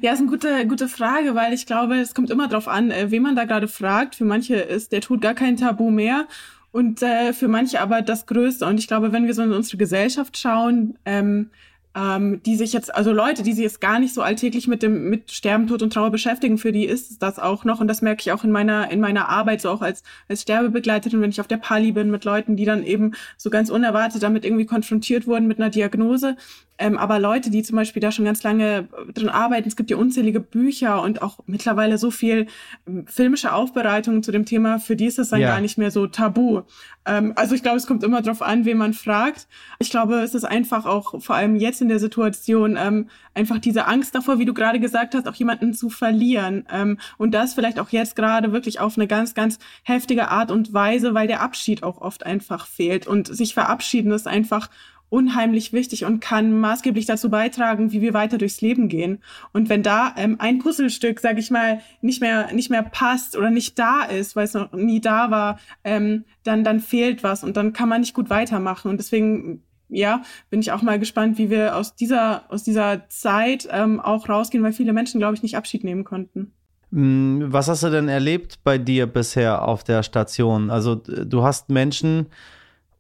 Ja, 0.02 0.14
ist 0.14 0.20
eine 0.20 0.30
gute, 0.30 0.68
gute 0.68 0.88
Frage, 0.88 1.34
weil 1.34 1.54
ich 1.54 1.66
glaube, 1.66 1.96
es 1.96 2.14
kommt 2.14 2.30
immer 2.30 2.48
darauf 2.48 2.68
an, 2.68 2.92
äh, 2.92 3.10
wen 3.10 3.24
man 3.24 3.36
da 3.36 3.46
gerade 3.46 3.68
fragt. 3.68 4.16
Für 4.16 4.26
manche 4.26 4.56
ist 4.56 4.92
der 4.92 5.02
Tod 5.02 5.22
gar 5.22 5.34
kein 5.34 5.58
Tabu 5.58 5.90
mehr 5.90 6.28
und 6.72 7.02
äh, 7.02 7.34
für 7.34 7.48
manche 7.48 7.82
aber 7.82 8.02
das 8.02 8.26
Größte. 8.26 8.66
Und 8.66 8.80
ich 8.80 8.88
glaube, 8.88 9.12
wenn 9.12 9.26
wir 9.26 9.34
so 9.34 9.42
in 9.42 9.52
unsere 9.52 9.78
Gesellschaft 9.78 10.38
schauen, 10.38 10.98
ähm, 11.06 11.50
ähm, 11.96 12.42
die 12.44 12.56
sich 12.56 12.72
jetzt, 12.72 12.94
also 12.94 13.12
Leute, 13.12 13.42
die 13.42 13.54
sich 13.54 13.64
jetzt 13.64 13.82
gar 13.82 14.00
nicht 14.00 14.14
so 14.14 14.22
alltäglich 14.22 14.68
mit 14.68 14.84
dem 14.84 15.10
mit 15.10 15.32
Sterben, 15.32 15.68
Tod 15.68 15.82
und 15.82 15.92
Trauer 15.92 16.12
beschäftigen, 16.12 16.58
für 16.60 16.72
die 16.72 16.86
ist 16.86 17.22
das 17.24 17.40
auch 17.40 17.66
noch 17.66 17.80
und 17.82 17.88
das 17.88 18.02
merke 18.04 18.22
ich 18.22 18.32
auch 18.32 18.44
in 18.44 18.52
meiner 18.52 18.92
in 18.92 19.00
meiner 19.00 19.28
Arbeit 19.28 19.62
so 19.62 19.70
auch 19.72 19.82
als 19.82 20.04
als 20.28 20.44
Sterbebegleiterin, 20.44 21.22
wenn 21.22 21.32
ich 21.32 21.42
auf 21.42 21.48
der 21.48 21.58
Pali 21.58 21.92
bin 21.92 22.12
mit 22.12 22.26
Leuten, 22.26 22.56
die 22.56 22.66
dann 22.66 22.84
eben 22.84 23.14
so 23.38 23.50
ganz 23.50 23.72
unerwartet 23.72 24.22
damit 24.22 24.46
irgendwie 24.46 24.68
konfrontiert 24.68 25.26
wurden 25.26 25.48
mit 25.48 25.60
einer 25.60 25.72
Diagnose, 25.72 26.36
ähm, 26.80 26.98
aber 26.98 27.20
Leute, 27.20 27.52
die 27.52 27.62
zum 27.62 27.76
Beispiel 27.76 28.00
da 28.00 28.12
schon 28.12 28.24
ganz 28.24 28.42
lange 28.42 28.88
drin 29.14 29.28
arbeiten, 29.28 29.68
es 29.68 29.76
gibt 29.76 29.92
ja 29.92 29.98
unzählige 29.98 30.40
Bücher 30.40 31.02
und 31.02 31.22
auch 31.22 31.40
mittlerweile 31.46 31.98
so 31.98 32.10
viel 32.10 32.48
ähm, 32.88 33.06
filmische 33.06 33.54
Aufbereitungen 33.54 34.24
zu 34.24 34.32
dem 34.32 34.46
Thema, 34.46 34.80
für 34.80 34.96
die 34.96 35.06
ist 35.06 35.18
das 35.18 35.30
dann 35.30 35.42
ja. 35.42 35.50
gar 35.50 35.62
nicht 35.62 35.78
mehr 35.78 35.92
so 35.92 36.08
tabu. 36.08 36.62
Ähm, 37.06 37.34
also 37.36 37.54
ich 37.54 37.64
glaube, 37.64 37.78
es 37.78 37.86
kommt 37.86 38.04
immer 38.04 38.22
darauf 38.22 38.42
an, 38.42 38.64
wen 38.64 38.78
man 38.78 38.94
fragt. 38.94 39.48
Ich 39.80 39.90
glaube, 39.90 40.22
es 40.22 40.34
ist 40.34 40.46
einfach 40.46 40.86
auch 40.86 41.22
vor 41.22 41.36
allem 41.36 41.58
jetzt 41.58 41.82
in 41.82 41.90
der 41.90 42.00
Situation 42.00 42.78
ähm, 42.80 43.10
einfach 43.34 43.60
diese 43.60 43.86
Angst 43.86 44.16
davor, 44.16 44.40
wie 44.40 44.46
du 44.46 44.54
gerade 44.54 44.80
gesagt 44.80 45.16
hast, 45.16 45.28
auch 45.28 45.36
jemanden 45.36 45.74
zu 45.74 45.90
verlieren. 45.90 46.66
Ähm, 46.72 46.98
und 47.18 47.34
das 47.34 47.56
vielleicht 47.56 47.80
auch 47.80 47.90
jetzt 47.90 48.16
gerade 48.16 48.54
wirklich 48.54 48.80
auf 48.80 48.98
eine 48.98 49.08
ganz, 49.08 49.34
ganz 49.34 49.60
heftige 49.84 50.30
Art 50.30 50.50
und 50.50 50.74
Weise, 50.74 51.14
weil 51.14 51.28
der 51.28 51.42
Abschied 51.42 51.84
auch 51.84 52.00
oft 52.00 52.26
einfach 52.26 52.68
fehlt. 52.68 53.06
Und 53.06 53.28
sich 53.28 53.54
verabschieden 53.54 54.12
ist 54.12 54.28
einfach 54.28 54.70
unheimlich 55.10 55.74
wichtig 55.74 56.06
und 56.06 56.20
kann 56.20 56.60
maßgeblich 56.60 57.06
dazu 57.06 57.30
beitragen, 57.30 57.92
wie 57.92 58.02
wir 58.02 58.14
weiter 58.14 58.38
durchs 58.38 58.62
Leben 58.62 58.88
gehen. 58.88 59.20
Und 59.54 59.70
wenn 59.70 59.84
da 59.84 60.14
ähm, 60.18 60.36
ein 60.40 60.60
Puzzlestück, 60.60 61.20
sage 61.20 61.40
ich 61.40 61.52
mal, 61.52 61.82
nicht 62.02 62.22
mehr 62.22 62.54
nicht 62.54 62.70
mehr 62.70 62.84
passt 62.84 63.36
oder 63.36 63.50
nicht 63.50 63.78
da 63.80 64.04
ist, 64.04 64.36
weil 64.36 64.46
es 64.46 64.54
noch 64.54 64.72
nie 64.72 65.02
da 65.02 65.32
war, 65.32 65.60
ähm, 65.84 66.26
dann 66.44 66.64
dann 66.64 66.80
fehlt 66.80 67.24
was 67.24 67.44
und 67.44 67.58
dann 67.58 67.74
kann 67.74 67.90
man 67.90 68.02
nicht 68.02 68.14
gut 68.14 68.30
weitermachen. 68.30 68.90
Und 68.90 68.98
deswegen 68.98 69.64
ja, 69.90 70.22
bin 70.52 70.60
ich 70.60 70.72
auch 70.72 70.84
mal 70.84 71.00
gespannt, 71.00 71.40
wie 71.40 71.50
wir 71.50 71.76
aus 71.76 71.96
dieser 71.96 72.44
aus 72.50 72.64
dieser 72.64 73.10
Zeit 73.10 73.68
ähm, 73.72 74.00
auch 74.00 74.30
rausgehen, 74.30 74.64
weil 74.64 74.74
viele 74.74 74.94
Menschen, 74.94 75.20
glaube 75.20 75.36
ich, 75.36 75.44
nicht 75.44 75.58
Abschied 75.58 75.84
nehmen 75.84 76.04
konnten. 76.04 76.52
Hm, 76.92 77.46
was 77.48 77.68
hast 77.68 77.84
du 77.84 77.90
denn 77.90 78.08
erlebt 78.08 78.60
bei 78.64 78.78
dir 78.78 79.08
bisher 79.08 79.68
auf 79.68 79.84
der 79.84 80.04
Station? 80.04 80.70
Also 80.70 80.96
du 80.96 81.44
hast 81.44 81.70
Menschen 81.70 82.28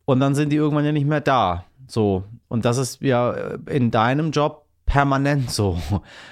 und 0.05 0.19
dann 0.19 0.33
sind 0.33 0.51
die 0.51 0.55
irgendwann 0.55 0.85
ja 0.85 0.91
nicht 0.91 1.07
mehr 1.07 1.21
da 1.21 1.65
So. 1.91 2.23
Und 2.47 2.65
das 2.65 2.77
ist 2.77 3.01
ja 3.01 3.57
in 3.67 3.91
deinem 3.91 4.31
Job 4.31 4.65
permanent 4.85 5.51
so. 5.51 5.79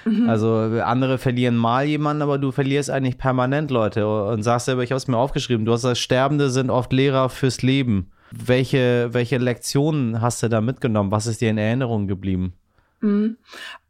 Mhm. 0.04 0.28
Also 0.28 0.54
andere 0.82 1.16
verlieren 1.16 1.56
mal 1.56 1.84
jemanden, 1.84 2.22
aber 2.22 2.38
du 2.38 2.50
verlierst 2.50 2.90
eigentlich 2.90 3.16
permanent 3.16 3.70
Leute 3.70 4.06
und 4.06 4.42
sagst 4.42 4.66
selber, 4.66 4.82
ich 4.82 4.90
habe 4.90 4.98
es 4.98 5.08
mir 5.08 5.16
aufgeschrieben, 5.16 5.64
du 5.64 5.72
hast 5.72 5.82
gesagt, 5.82 5.98
Sterbende 5.98 6.50
sind 6.50 6.68
oft 6.68 6.92
Lehrer 6.92 7.28
fürs 7.28 7.62
Leben. 7.62 8.10
Welche, 8.30 9.08
welche 9.12 9.38
Lektionen 9.38 10.20
hast 10.20 10.42
du 10.42 10.48
da 10.48 10.60
mitgenommen? 10.60 11.10
Was 11.10 11.26
ist 11.26 11.40
dir 11.40 11.50
in 11.50 11.56
Erinnerung 11.56 12.08
geblieben? 12.08 12.52
Mhm. 13.00 13.36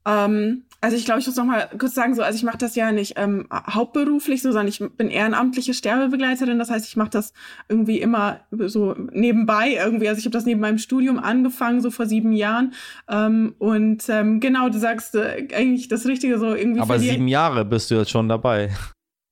Ähm, 0.07 0.63
also 0.81 0.97
ich 0.97 1.05
glaube, 1.05 1.21
ich 1.21 1.27
muss 1.27 1.37
noch 1.37 1.45
mal 1.45 1.69
kurz 1.77 1.95
sagen, 1.95 2.15
so, 2.15 2.23
also 2.23 2.37
ich 2.37 2.45
mache 2.45 2.59
das 2.59 2.77
ja 2.77 2.93
nicht 2.93 3.15
ähm, 3.17 3.49
hauptberuflich, 3.51 4.43
so, 4.43 4.53
sondern 4.53 4.69
ich 4.69 4.79
bin 4.97 5.09
ehrenamtliche 5.09 5.75
Sterbebegleiterin. 5.75 6.59
Das 6.59 6.71
heißt, 6.71 6.87
ich 6.87 6.97
mache 6.97 7.11
das 7.11 7.33
irgendwie 7.69 8.01
immer 8.01 8.41
so 8.51 8.95
nebenbei 9.13 9.75
irgendwie. 9.75 10.09
Also 10.09 10.21
ich 10.21 10.25
habe 10.25 10.33
das 10.33 10.45
neben 10.45 10.61
meinem 10.61 10.79
Studium 10.79 11.19
angefangen, 11.19 11.81
so 11.81 11.91
vor 11.91 12.07
sieben 12.07 12.33
Jahren. 12.33 12.75
Ähm, 13.09 13.55
und 13.59 14.05
ähm, 14.09 14.39
genau, 14.39 14.69
du 14.69 14.79
sagst 14.79 15.17
äh, 15.17 15.49
eigentlich 15.53 15.89
das 15.89 16.07
Richtige 16.07 16.39
so 16.39 16.55
irgendwie. 16.55 16.81
Aber 16.81 16.99
sieben 16.99 17.27
Jahre 17.27 17.65
bist 17.65 17.91
du 17.91 17.97
jetzt 17.97 18.11
schon 18.11 18.29
dabei. 18.29 18.71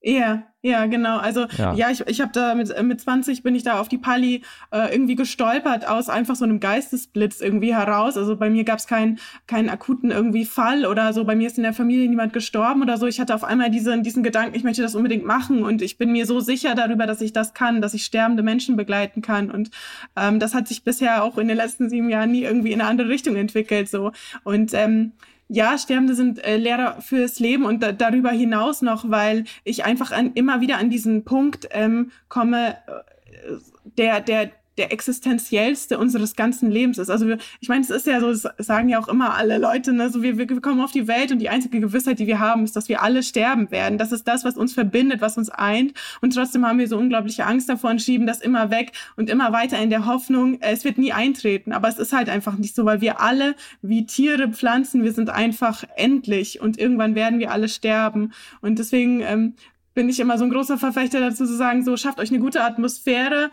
Ja, 0.09 0.45
ja, 0.63 0.87
genau. 0.87 1.19
Also 1.19 1.47
ja, 1.59 1.75
ja 1.75 1.91
ich, 1.91 2.01
ich 2.07 2.21
habe 2.21 2.31
da 2.33 2.55
mit, 2.55 2.81
mit 2.81 3.01
20 3.01 3.43
bin 3.43 3.57
ich 3.57 3.65
da 3.65 3.81
auf 3.81 3.89
die 3.89 3.99
Pali 3.99 4.43
äh, 4.71 4.93
irgendwie 4.93 5.17
gestolpert 5.17 5.89
aus 5.89 6.09
einfach 6.09 6.37
so 6.37 6.45
einem 6.45 6.61
Geistesblitz 6.61 7.41
irgendwie 7.41 7.75
heraus. 7.75 8.17
Also 8.17 8.37
bei 8.37 8.49
mir 8.49 8.63
gab 8.63 8.79
es 8.79 8.87
keinen 8.87 9.19
keinen 9.49 9.69
akuten 9.69 10.13
irgendwie 10.13 10.45
Fall 10.45 10.87
oder 10.87 11.13
so. 11.13 11.25
Bei 11.25 11.35
mir 11.35 11.49
ist 11.49 11.57
in 11.57 11.65
der 11.65 11.73
Familie 11.73 12.09
niemand 12.09 12.33
gestorben 12.33 12.83
oder 12.83 12.99
so. 12.99 13.09
Ich 13.09 13.19
hatte 13.19 13.35
auf 13.35 13.43
einmal 13.43 13.69
diesen, 13.69 14.05
diesen 14.05 14.23
Gedanken, 14.23 14.55
ich 14.55 14.63
möchte 14.63 14.81
das 14.81 14.95
unbedingt 14.95 15.25
machen 15.25 15.65
und 15.65 15.83
ich 15.83 15.99
bin 15.99 16.13
mir 16.13 16.25
so 16.25 16.39
sicher 16.39 16.77
darüber, 16.77 17.07
dass 17.07 17.21
ich 17.21 17.33
das 17.33 17.53
kann, 17.53 17.83
dass 17.83 17.93
ich 17.93 18.05
sterbende 18.05 18.45
Menschen 18.45 18.77
begleiten 18.77 19.23
kann. 19.23 19.51
Und 19.51 19.71
ähm, 20.15 20.39
das 20.39 20.55
hat 20.55 20.69
sich 20.69 20.85
bisher 20.85 21.25
auch 21.25 21.37
in 21.37 21.49
den 21.49 21.57
letzten 21.57 21.91
sieben 21.91 22.11
Jahren 22.11 22.31
nie 22.31 22.45
irgendwie 22.45 22.71
in 22.71 22.81
eine 22.81 22.89
andere 22.89 23.09
Richtung 23.09 23.35
entwickelt. 23.35 23.89
so 23.89 24.13
Und 24.45 24.73
ähm, 24.73 25.15
ja, 25.49 25.79
Sterbende 25.79 26.15
sind 26.15 26.43
äh, 26.45 26.57
Lehrer 26.57 27.01
fürs 27.01 27.39
Leben 27.39 27.65
und 27.65 27.83
da, 27.83 27.93
darüber 27.93 28.31
hinaus 28.31 28.83
noch, 28.83 29.11
weil 29.11 29.45
ich 29.65 29.85
einfach 29.85 30.13
an, 30.13 30.33
immer 30.35 30.61
wieder 30.61 30.79
an 30.79 30.91
diesen 30.91 31.25
Punkt 31.25 31.69
ähm, 31.71 32.11
komme, 32.29 32.77
äh, 32.87 33.53
der, 33.97 34.21
der, 34.21 34.51
der 34.79 34.93
existenziellste 34.93 35.99
unseres 35.99 36.37
ganzen 36.37 36.71
Lebens 36.71 36.99
ist. 36.99 37.11
Also 37.11 37.27
wir, 37.27 37.39
ich 37.61 37.69
meine, 37.69 37.83
es 37.83 37.91
ist 37.91 38.07
ja 38.07 38.21
so, 38.21 38.29
das 38.31 38.47
sagen 38.59 38.89
ja 38.89 38.99
auch 38.99 39.09
immer 39.09 39.35
alle 39.35 39.59
Leute, 39.59 39.93
ne, 39.93 40.11
so 40.11 40.23
wir, 40.23 40.39
wir 40.39 40.47
kommen 40.61 40.81
auf 40.81 40.93
die 40.93 41.09
Welt 41.09 41.33
und 41.33 41.39
die 41.39 41.49
einzige 41.49 41.81
Gewissheit, 41.81 42.19
die 42.19 42.27
wir 42.27 42.39
haben, 42.39 42.65
ist, 42.65 42.77
dass 42.77 42.89
wir 42.89 43.03
alle 43.03 43.23
sterben 43.23 43.71
werden. 43.71 43.99
Das 43.99 44.13
ist 44.13 44.29
das, 44.29 44.45
was 44.45 44.57
uns 44.57 44.75
verbindet, 44.75 45.21
was 45.21 45.39
uns 45.39 45.51
eint. 45.51 45.95
Und 46.21 46.35
trotzdem 46.35 46.67
haben 46.67 46.79
wir 46.79 46.89
so 46.89 46.99
unglaubliche 46.99 47.47
Angst 47.47 47.69
davor 47.69 47.91
und 47.91 48.03
schieben 48.03 48.27
das 48.27 48.41
immer 48.41 48.71
weg 48.71 48.93
und 49.17 49.31
immer 49.31 49.53
weiter 49.53 49.79
in 49.79 49.91
der 49.91 50.07
Hoffnung, 50.07 50.59
es 50.61 50.85
wird 50.85 50.99
nie 50.99 51.13
eintreten. 51.13 51.73
Aber 51.73 51.89
es 51.89 51.99
ist 51.99 52.13
halt 52.13 52.29
einfach 52.29 52.57
nicht 52.57 52.75
so, 52.75 52.85
weil 52.85 53.01
wir 53.01 53.21
alle, 53.21 53.55
wie 53.83 54.07
Tiere, 54.07 54.49
Pflanzen, 54.49 55.03
wir 55.03 55.13
sind 55.13 55.31
einfach 55.31 55.85
endlich 55.97 56.61
und 56.61 56.79
irgendwann 56.79 57.15
werden 57.15 57.39
wir 57.39 57.51
alle 57.51 57.69
sterben. 57.69 58.33
Und 58.61 58.79
deswegen 58.79 59.21
ähm, 59.21 59.55
bin 59.95 60.09
ich 60.11 60.21
immer 60.21 60.37
so 60.37 60.45
ein 60.45 60.51
großer 60.51 60.77
Verfechter 60.77 61.21
dazu 61.21 61.47
zu 61.47 61.57
sagen, 61.57 61.83
so 61.83 61.97
schafft 61.97 62.21
euch 62.21 62.31
eine 62.31 62.39
gute 62.39 62.63
Atmosphäre, 62.63 63.51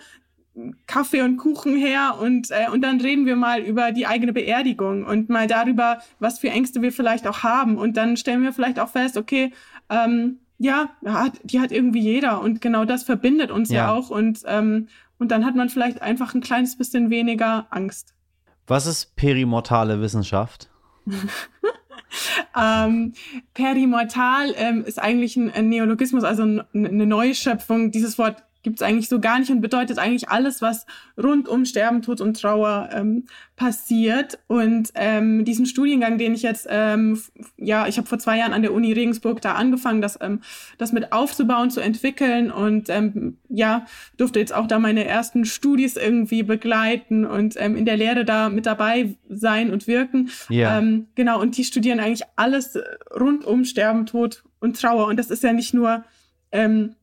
Kaffee 0.85 1.21
und 1.21 1.37
Kuchen 1.37 1.75
her 1.77 2.17
und, 2.19 2.51
äh, 2.51 2.69
und 2.71 2.81
dann 2.81 3.01
reden 3.01 3.25
wir 3.25 3.35
mal 3.35 3.61
über 3.61 3.91
die 3.91 4.05
eigene 4.05 4.33
Beerdigung 4.33 5.03
und 5.03 5.29
mal 5.29 5.47
darüber, 5.47 5.99
was 6.19 6.39
für 6.39 6.49
Ängste 6.49 6.81
wir 6.81 6.91
vielleicht 6.91 7.27
auch 7.27 7.41
haben. 7.41 7.77
Und 7.77 7.97
dann 7.97 8.17
stellen 8.17 8.43
wir 8.43 8.53
vielleicht 8.53 8.79
auch 8.79 8.89
fest, 8.89 9.17
okay, 9.17 9.51
ähm, 9.89 10.37
ja, 10.59 10.89
hat, 11.05 11.39
die 11.43 11.59
hat 11.59 11.71
irgendwie 11.71 12.01
jeder 12.01 12.41
und 12.41 12.61
genau 12.61 12.85
das 12.85 13.03
verbindet 13.03 13.49
uns 13.49 13.69
ja, 13.69 13.77
ja 13.77 13.91
auch 13.91 14.09
und, 14.09 14.41
ähm, 14.45 14.87
und 15.17 15.31
dann 15.31 15.45
hat 15.45 15.55
man 15.55 15.69
vielleicht 15.69 16.01
einfach 16.01 16.35
ein 16.35 16.41
kleines 16.41 16.77
bisschen 16.77 17.09
weniger 17.09 17.67
Angst. 17.71 18.13
Was 18.67 18.85
ist 18.85 19.15
perimortale 19.15 20.01
Wissenschaft? 20.01 20.69
ähm, 22.57 23.13
perimortal 23.53 24.53
ähm, 24.55 24.85
ist 24.85 25.01
eigentlich 25.01 25.35
ein, 25.35 25.51
ein 25.51 25.69
Neologismus, 25.69 26.23
also 26.23 26.43
ein, 26.43 26.61
eine 26.73 27.05
Neuschöpfung. 27.05 27.91
Dieses 27.91 28.17
Wort 28.17 28.43
gibt 28.63 28.81
es 28.81 28.81
eigentlich 28.81 29.09
so 29.09 29.19
gar 29.19 29.39
nicht 29.39 29.51
und 29.51 29.61
bedeutet 29.61 29.99
eigentlich 29.99 30.29
alles, 30.29 30.61
was 30.61 30.85
rund 31.21 31.47
um 31.47 31.65
Sterben, 31.65 32.01
Tod 32.01 32.21
und 32.21 32.39
Trauer 32.39 32.89
ähm, 32.93 33.25
passiert. 33.55 34.39
Und 34.47 34.91
ähm, 34.95 35.45
diesen 35.45 35.65
Studiengang, 35.65 36.17
den 36.17 36.33
ich 36.33 36.41
jetzt, 36.41 36.67
ähm, 36.69 37.21
ja, 37.57 37.87
ich 37.87 37.97
habe 37.97 38.07
vor 38.07 38.19
zwei 38.19 38.37
Jahren 38.37 38.53
an 38.53 38.61
der 38.61 38.73
Uni 38.73 38.93
Regensburg 38.93 39.41
da 39.41 39.53
angefangen, 39.53 40.01
das, 40.01 40.17
ähm, 40.21 40.41
das 40.77 40.93
mit 40.93 41.11
aufzubauen, 41.11 41.69
zu 41.69 41.81
entwickeln 41.81 42.51
und 42.51 42.89
ähm, 42.89 43.37
ja, 43.49 43.85
durfte 44.17 44.39
jetzt 44.39 44.53
auch 44.53 44.67
da 44.67 44.79
meine 44.79 45.05
ersten 45.05 45.45
Studis 45.45 45.97
irgendwie 45.97 46.43
begleiten 46.43 47.25
und 47.25 47.55
ähm, 47.57 47.75
in 47.75 47.85
der 47.85 47.97
Lehre 47.97 48.25
da 48.25 48.49
mit 48.49 48.65
dabei 48.65 49.15
sein 49.29 49.71
und 49.71 49.87
wirken. 49.87 50.29
Ja. 50.49 50.79
Ähm, 50.79 51.07
genau, 51.15 51.39
und 51.41 51.57
die 51.57 51.63
studieren 51.63 51.99
eigentlich 51.99 52.27
alles 52.37 52.77
rund 53.13 53.45
um 53.45 53.65
Sterben, 53.65 54.05
Tod 54.05 54.43
und 54.59 54.79
Trauer. 54.79 55.07
Und 55.07 55.17
das 55.17 55.29
ist 55.29 55.43
ja 55.43 55.53
nicht 55.53 55.73
nur 55.73 56.03
ähm, 56.51 56.95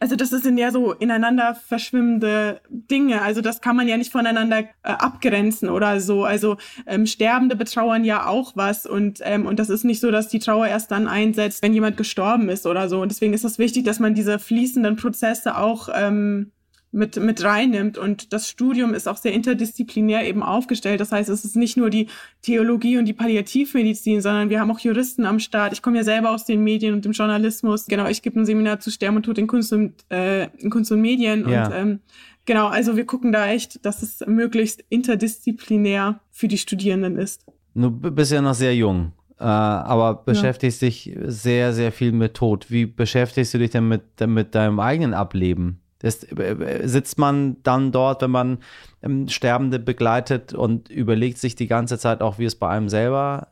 also 0.00 0.16
das 0.16 0.30
sind 0.30 0.58
ja 0.58 0.70
so 0.70 0.92
ineinander 0.92 1.54
verschwimmende 1.54 2.60
Dinge. 2.68 3.22
Also 3.22 3.40
das 3.40 3.60
kann 3.60 3.76
man 3.76 3.88
ja 3.88 3.96
nicht 3.96 4.12
voneinander 4.12 4.58
äh, 4.58 4.66
abgrenzen 4.82 5.68
oder 5.68 6.00
so. 6.00 6.24
Also 6.24 6.56
ähm, 6.86 7.06
Sterbende 7.06 7.56
betrauern 7.56 8.04
ja 8.04 8.26
auch 8.26 8.52
was 8.54 8.86
und 8.86 9.20
ähm, 9.22 9.46
und 9.46 9.58
das 9.58 9.70
ist 9.70 9.84
nicht 9.84 10.00
so, 10.00 10.10
dass 10.10 10.28
die 10.28 10.40
Trauer 10.40 10.66
erst 10.66 10.90
dann 10.90 11.08
einsetzt, 11.08 11.62
wenn 11.62 11.74
jemand 11.74 11.96
gestorben 11.96 12.48
ist 12.48 12.66
oder 12.66 12.88
so. 12.88 13.00
Und 13.00 13.10
deswegen 13.10 13.34
ist 13.34 13.44
es 13.44 13.58
wichtig, 13.58 13.84
dass 13.84 14.00
man 14.00 14.14
diese 14.14 14.38
fließenden 14.38 14.96
Prozesse 14.96 15.56
auch 15.56 15.88
ähm, 15.94 16.52
mit, 16.94 17.16
mit 17.16 17.42
reinnimmt. 17.42 17.98
Und 17.98 18.32
das 18.32 18.48
Studium 18.48 18.94
ist 18.94 19.08
auch 19.08 19.16
sehr 19.16 19.32
interdisziplinär 19.32 20.26
eben 20.26 20.42
aufgestellt. 20.42 21.00
Das 21.00 21.12
heißt, 21.12 21.28
es 21.28 21.44
ist 21.44 21.56
nicht 21.56 21.76
nur 21.76 21.90
die 21.90 22.06
Theologie 22.42 22.96
und 22.98 23.06
die 23.06 23.12
Palliativmedizin, 23.12 24.20
sondern 24.20 24.48
wir 24.48 24.60
haben 24.60 24.70
auch 24.70 24.78
Juristen 24.78 25.26
am 25.26 25.40
Start. 25.40 25.72
Ich 25.72 25.82
komme 25.82 25.98
ja 25.98 26.04
selber 26.04 26.30
aus 26.30 26.44
den 26.44 26.62
Medien 26.62 26.94
und 26.94 27.04
dem 27.04 27.12
Journalismus. 27.12 27.86
Genau, 27.86 28.06
ich 28.06 28.22
gebe 28.22 28.40
ein 28.40 28.46
Seminar 28.46 28.80
zu 28.80 28.90
Sterben 28.90 29.16
und 29.16 29.24
Tod 29.24 29.38
in 29.38 29.46
Kunst 29.46 29.72
und, 29.72 29.92
äh, 30.10 30.44
in 30.58 30.70
Kunst 30.70 30.92
und 30.92 31.00
Medien. 31.00 31.48
Ja. 31.48 31.66
Und 31.66 31.74
ähm, 31.74 32.00
genau, 32.44 32.68
also 32.68 32.96
wir 32.96 33.04
gucken 33.04 33.32
da 33.32 33.48
echt, 33.48 33.84
dass 33.84 34.02
es 34.02 34.24
möglichst 34.26 34.84
interdisziplinär 34.88 36.20
für 36.30 36.48
die 36.48 36.58
Studierenden 36.58 37.18
ist. 37.18 37.44
Du 37.74 37.90
bist 37.90 38.30
ja 38.30 38.40
noch 38.40 38.54
sehr 38.54 38.74
jung. 38.74 39.12
Äh, 39.36 39.42
aber 39.42 40.14
beschäftigst 40.14 40.80
ja. 40.80 40.88
dich 40.88 41.16
sehr, 41.24 41.72
sehr 41.72 41.90
viel 41.90 42.12
mit 42.12 42.34
Tod. 42.34 42.70
Wie 42.70 42.86
beschäftigst 42.86 43.52
du 43.52 43.58
dich 43.58 43.70
denn 43.70 43.88
mit, 43.88 44.02
mit 44.26 44.54
deinem 44.54 44.78
eigenen 44.78 45.12
Ableben? 45.12 45.80
Ist, 46.04 46.38
äh, 46.38 46.82
sitzt 46.84 47.18
man 47.18 47.56
dann 47.62 47.90
dort, 47.90 48.20
wenn 48.22 48.30
man 48.30 48.58
ähm, 49.02 49.28
Sterbende 49.28 49.78
begleitet 49.78 50.52
und 50.52 50.90
überlegt 50.90 51.38
sich 51.38 51.54
die 51.56 51.66
ganze 51.66 51.98
Zeit 51.98 52.20
auch, 52.20 52.38
wie 52.38 52.44
es 52.44 52.56
bei 52.56 52.68
einem 52.68 52.90
selber 52.90 53.48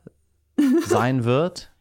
sein 0.85 1.23
wird? 1.23 1.71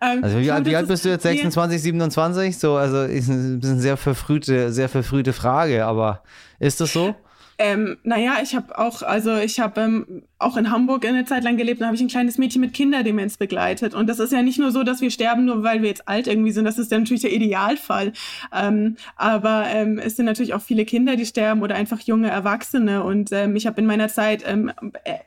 Ähm, 0.00 0.24
also 0.24 0.38
wie, 0.38 0.50
alt, 0.50 0.64
wie 0.64 0.74
alt 0.74 0.88
bist 0.88 1.04
du 1.04 1.10
jetzt? 1.10 1.22
26, 1.22 1.82
27? 1.82 2.58
So, 2.58 2.76
also 2.76 3.02
ist 3.02 3.28
eine 3.28 3.60
sehr 3.60 3.98
verfrühte, 3.98 4.72
sehr 4.72 4.88
verfrühte 4.88 5.34
Frage, 5.34 5.84
aber 5.84 6.22
ist 6.58 6.80
das 6.80 6.92
so? 6.92 7.14
Ähm, 7.58 7.98
naja, 8.02 8.38
ich 8.42 8.54
habe 8.54 8.76
auch, 8.78 9.02
also 9.02 9.36
ich 9.36 9.60
habe 9.60 9.80
ähm, 9.80 10.22
auch 10.38 10.56
in 10.56 10.70
Hamburg 10.70 11.06
eine 11.06 11.24
Zeit 11.24 11.44
lang 11.44 11.56
gelebt, 11.56 11.80
da 11.80 11.86
habe 11.86 11.96
ich 11.96 12.02
ein 12.02 12.08
kleines 12.08 12.38
Mädchen 12.38 12.60
mit 12.60 12.74
Kinderdemenz 12.74 13.36
begleitet. 13.36 13.94
Und 13.94 14.08
das 14.08 14.18
ist 14.18 14.32
ja 14.32 14.42
nicht 14.42 14.58
nur 14.58 14.72
so, 14.72 14.82
dass 14.82 15.00
wir 15.00 15.10
sterben, 15.10 15.44
nur 15.44 15.62
weil 15.62 15.82
wir 15.82 15.88
jetzt 15.88 16.08
alt 16.08 16.26
irgendwie 16.26 16.52
sind. 16.52 16.64
Das 16.64 16.78
ist 16.78 16.90
ja 16.90 16.98
natürlich 16.98 17.22
der 17.22 17.32
Idealfall. 17.32 18.12
Ähm, 18.52 18.96
aber 19.16 19.66
ähm, 19.68 19.98
es 19.98 20.16
sind 20.16 20.26
natürlich 20.26 20.54
auch 20.54 20.62
viele 20.62 20.84
Kinder, 20.84 21.16
die 21.16 21.26
sterben 21.26 21.62
oder 21.62 21.76
einfach 21.76 22.00
junge 22.00 22.28
Erwachsene. 22.28 23.02
Und 23.04 23.30
ähm, 23.32 23.56
ich 23.56 23.66
habe 23.66 23.80
in 23.80 23.86
meiner 23.86 24.08
Zeit 24.08 24.44
ähm, 24.46 24.72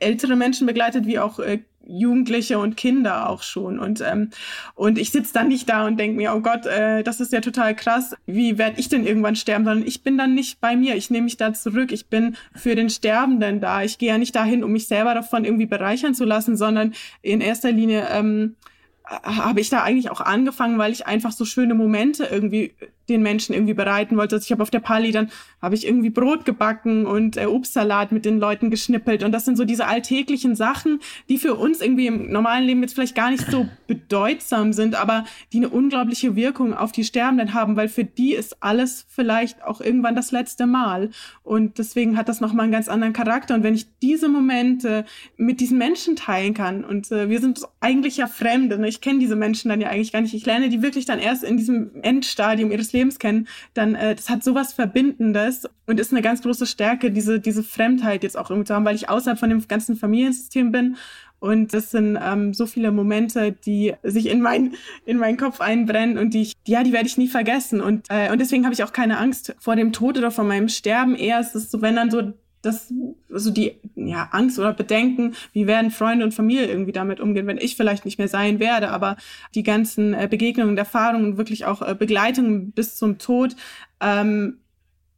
ältere 0.00 0.36
Menschen 0.36 0.66
begleitet, 0.66 1.06
wie 1.06 1.18
auch 1.18 1.38
äh, 1.38 1.60
Jugendliche 1.88 2.58
und 2.58 2.76
Kinder 2.76 3.28
auch 3.30 3.42
schon. 3.42 3.78
Und, 3.78 4.00
ähm, 4.00 4.30
und 4.74 4.98
ich 4.98 5.10
sitze 5.10 5.32
dann 5.32 5.48
nicht 5.48 5.68
da 5.68 5.86
und 5.86 5.98
denke 5.98 6.16
mir, 6.16 6.34
oh 6.34 6.40
Gott, 6.40 6.66
äh, 6.66 7.02
das 7.02 7.20
ist 7.20 7.32
ja 7.32 7.40
total 7.40 7.74
krass. 7.74 8.14
Wie 8.26 8.58
werde 8.58 8.78
ich 8.78 8.88
denn 8.88 9.06
irgendwann 9.06 9.36
sterben? 9.36 9.64
Sondern 9.64 9.86
ich 9.86 10.02
bin 10.02 10.18
dann 10.18 10.34
nicht 10.34 10.60
bei 10.60 10.76
mir. 10.76 10.94
Ich 10.96 11.10
nehme 11.10 11.24
mich 11.24 11.38
da 11.38 11.52
zurück. 11.54 11.90
Ich 11.90 12.08
bin 12.08 12.36
für 12.54 12.74
den 12.74 12.90
Sterbenden 12.90 13.60
da. 13.60 13.82
Ich 13.82 13.98
gehe 13.98 14.10
ja 14.10 14.18
nicht 14.18 14.36
dahin, 14.36 14.62
um 14.62 14.72
mich 14.72 14.86
selber 14.86 15.14
davon 15.14 15.44
irgendwie 15.44 15.66
bereichern 15.66 16.14
zu 16.14 16.24
lassen, 16.24 16.56
sondern 16.56 16.94
in 17.22 17.40
erster 17.40 17.72
Linie 17.72 18.06
ähm, 18.10 18.56
habe 19.04 19.60
ich 19.60 19.70
da 19.70 19.82
eigentlich 19.82 20.10
auch 20.10 20.20
angefangen, 20.20 20.78
weil 20.78 20.92
ich 20.92 21.06
einfach 21.06 21.32
so 21.32 21.44
schöne 21.44 21.74
Momente 21.74 22.28
irgendwie 22.30 22.74
den 23.08 23.22
Menschen 23.22 23.54
irgendwie 23.54 23.74
bereiten 23.74 24.16
wollte. 24.16 24.36
Also 24.36 24.44
ich 24.44 24.52
habe 24.52 24.62
auf 24.62 24.70
der 24.70 24.80
Pali 24.80 25.12
dann 25.12 25.30
habe 25.60 25.74
ich 25.74 25.86
irgendwie 25.86 26.10
Brot 26.10 26.44
gebacken 26.44 27.06
und 27.06 27.36
äh, 27.36 27.46
Obstsalat 27.46 28.12
mit 28.12 28.24
den 28.24 28.38
Leuten 28.38 28.70
geschnippelt 28.70 29.22
und 29.22 29.32
das 29.32 29.44
sind 29.44 29.56
so 29.56 29.64
diese 29.64 29.86
alltäglichen 29.86 30.54
Sachen, 30.54 31.00
die 31.28 31.38
für 31.38 31.54
uns 31.54 31.80
irgendwie 31.80 32.06
im 32.06 32.30
normalen 32.30 32.64
Leben 32.64 32.82
jetzt 32.82 32.94
vielleicht 32.94 33.14
gar 33.14 33.30
nicht 33.30 33.50
so 33.50 33.68
bedeutsam 33.86 34.72
sind, 34.72 34.94
aber 34.94 35.24
die 35.52 35.58
eine 35.58 35.68
unglaubliche 35.68 36.36
Wirkung 36.36 36.74
auf 36.74 36.92
die 36.92 37.04
Sterbenden 37.04 37.54
haben, 37.54 37.76
weil 37.76 37.88
für 37.88 38.04
die 38.04 38.34
ist 38.34 38.62
alles 38.62 39.06
vielleicht 39.08 39.64
auch 39.64 39.80
irgendwann 39.80 40.14
das 40.14 40.30
letzte 40.30 40.66
Mal 40.66 41.10
und 41.42 41.78
deswegen 41.78 42.16
hat 42.16 42.28
das 42.28 42.40
noch 42.40 42.52
mal 42.52 42.64
einen 42.64 42.72
ganz 42.72 42.88
anderen 42.88 43.12
Charakter 43.12 43.54
und 43.54 43.62
wenn 43.62 43.74
ich 43.74 43.86
diese 44.00 44.28
Momente 44.28 45.04
mit 45.36 45.60
diesen 45.60 45.78
Menschen 45.78 46.14
teilen 46.16 46.54
kann 46.54 46.84
und 46.84 47.10
äh, 47.10 47.28
wir 47.28 47.40
sind 47.40 47.60
eigentlich 47.80 48.18
ja 48.18 48.26
Fremde, 48.26 48.78
ne? 48.78 48.88
ich 48.88 49.00
kenne 49.00 49.18
diese 49.18 49.36
Menschen 49.36 49.68
dann 49.68 49.80
ja 49.80 49.88
eigentlich 49.88 50.12
gar 50.12 50.20
nicht, 50.20 50.34
ich 50.34 50.46
lerne 50.46 50.68
die 50.68 50.82
wirklich 50.82 51.04
dann 51.04 51.18
erst 51.18 51.42
in 51.42 51.56
diesem 51.56 51.90
Endstadium 52.02 52.70
ihres 52.70 52.92
Lebens 52.92 52.97
Systems 52.98 53.18
kennen, 53.18 53.48
dann 53.74 53.94
äh, 53.94 54.14
das 54.14 54.28
hat 54.28 54.42
sowas 54.42 54.72
Verbindendes 54.72 55.68
und 55.86 56.00
ist 56.00 56.12
eine 56.12 56.22
ganz 56.22 56.42
große 56.42 56.66
Stärke, 56.66 57.10
diese, 57.10 57.40
diese 57.40 57.62
Fremdheit 57.62 58.22
jetzt 58.22 58.36
auch 58.36 58.50
irgendwie 58.50 58.66
zu 58.66 58.74
haben, 58.74 58.84
weil 58.84 58.96
ich 58.96 59.08
außerhalb 59.08 59.38
von 59.38 59.50
dem 59.50 59.66
ganzen 59.68 59.96
Familiensystem 59.96 60.72
bin 60.72 60.96
und 61.40 61.72
das 61.72 61.92
sind 61.92 62.18
ähm, 62.20 62.52
so 62.52 62.66
viele 62.66 62.90
Momente, 62.90 63.52
die 63.52 63.94
sich 64.02 64.26
in, 64.26 64.40
mein, 64.40 64.74
in 65.06 65.18
meinen 65.18 65.36
Kopf 65.36 65.60
einbrennen 65.60 66.18
und 66.18 66.34
die 66.34 66.42
ich, 66.42 66.54
ja, 66.66 66.82
die 66.82 66.92
werde 66.92 67.06
ich 67.06 67.16
nie 67.16 67.28
vergessen. 67.28 67.80
Und, 67.80 68.06
äh, 68.08 68.32
und 68.32 68.40
deswegen 68.40 68.64
habe 68.64 68.74
ich 68.74 68.82
auch 68.82 68.92
keine 68.92 69.18
Angst 69.18 69.54
vor 69.60 69.76
dem 69.76 69.92
Tod 69.92 70.18
oder 70.18 70.32
vor 70.32 70.42
meinem 70.42 70.68
Sterben. 70.68 71.14
Eher 71.14 71.38
ist 71.38 71.54
es 71.54 71.70
so, 71.70 71.80
wenn 71.80 71.94
dann 71.94 72.10
so 72.10 72.32
das, 72.62 72.92
also 73.32 73.50
die 73.50 73.76
ja, 73.94 74.28
Angst 74.32 74.58
oder 74.58 74.72
Bedenken, 74.72 75.34
wie 75.52 75.66
werden 75.66 75.90
Freunde 75.90 76.24
und 76.24 76.34
Familie 76.34 76.66
irgendwie 76.66 76.92
damit 76.92 77.20
umgehen, 77.20 77.46
wenn 77.46 77.58
ich 77.58 77.76
vielleicht 77.76 78.04
nicht 78.04 78.18
mehr 78.18 78.28
sein 78.28 78.58
werde, 78.58 78.90
aber 78.90 79.16
die 79.54 79.62
ganzen 79.62 80.14
äh, 80.14 80.26
Begegnungen, 80.28 80.76
Erfahrungen, 80.76 81.36
wirklich 81.36 81.64
auch 81.66 81.82
äh, 81.82 81.94
Begleitungen 81.94 82.72
bis 82.72 82.96
zum 82.96 83.18
Tod, 83.18 83.54
ähm, 84.00 84.58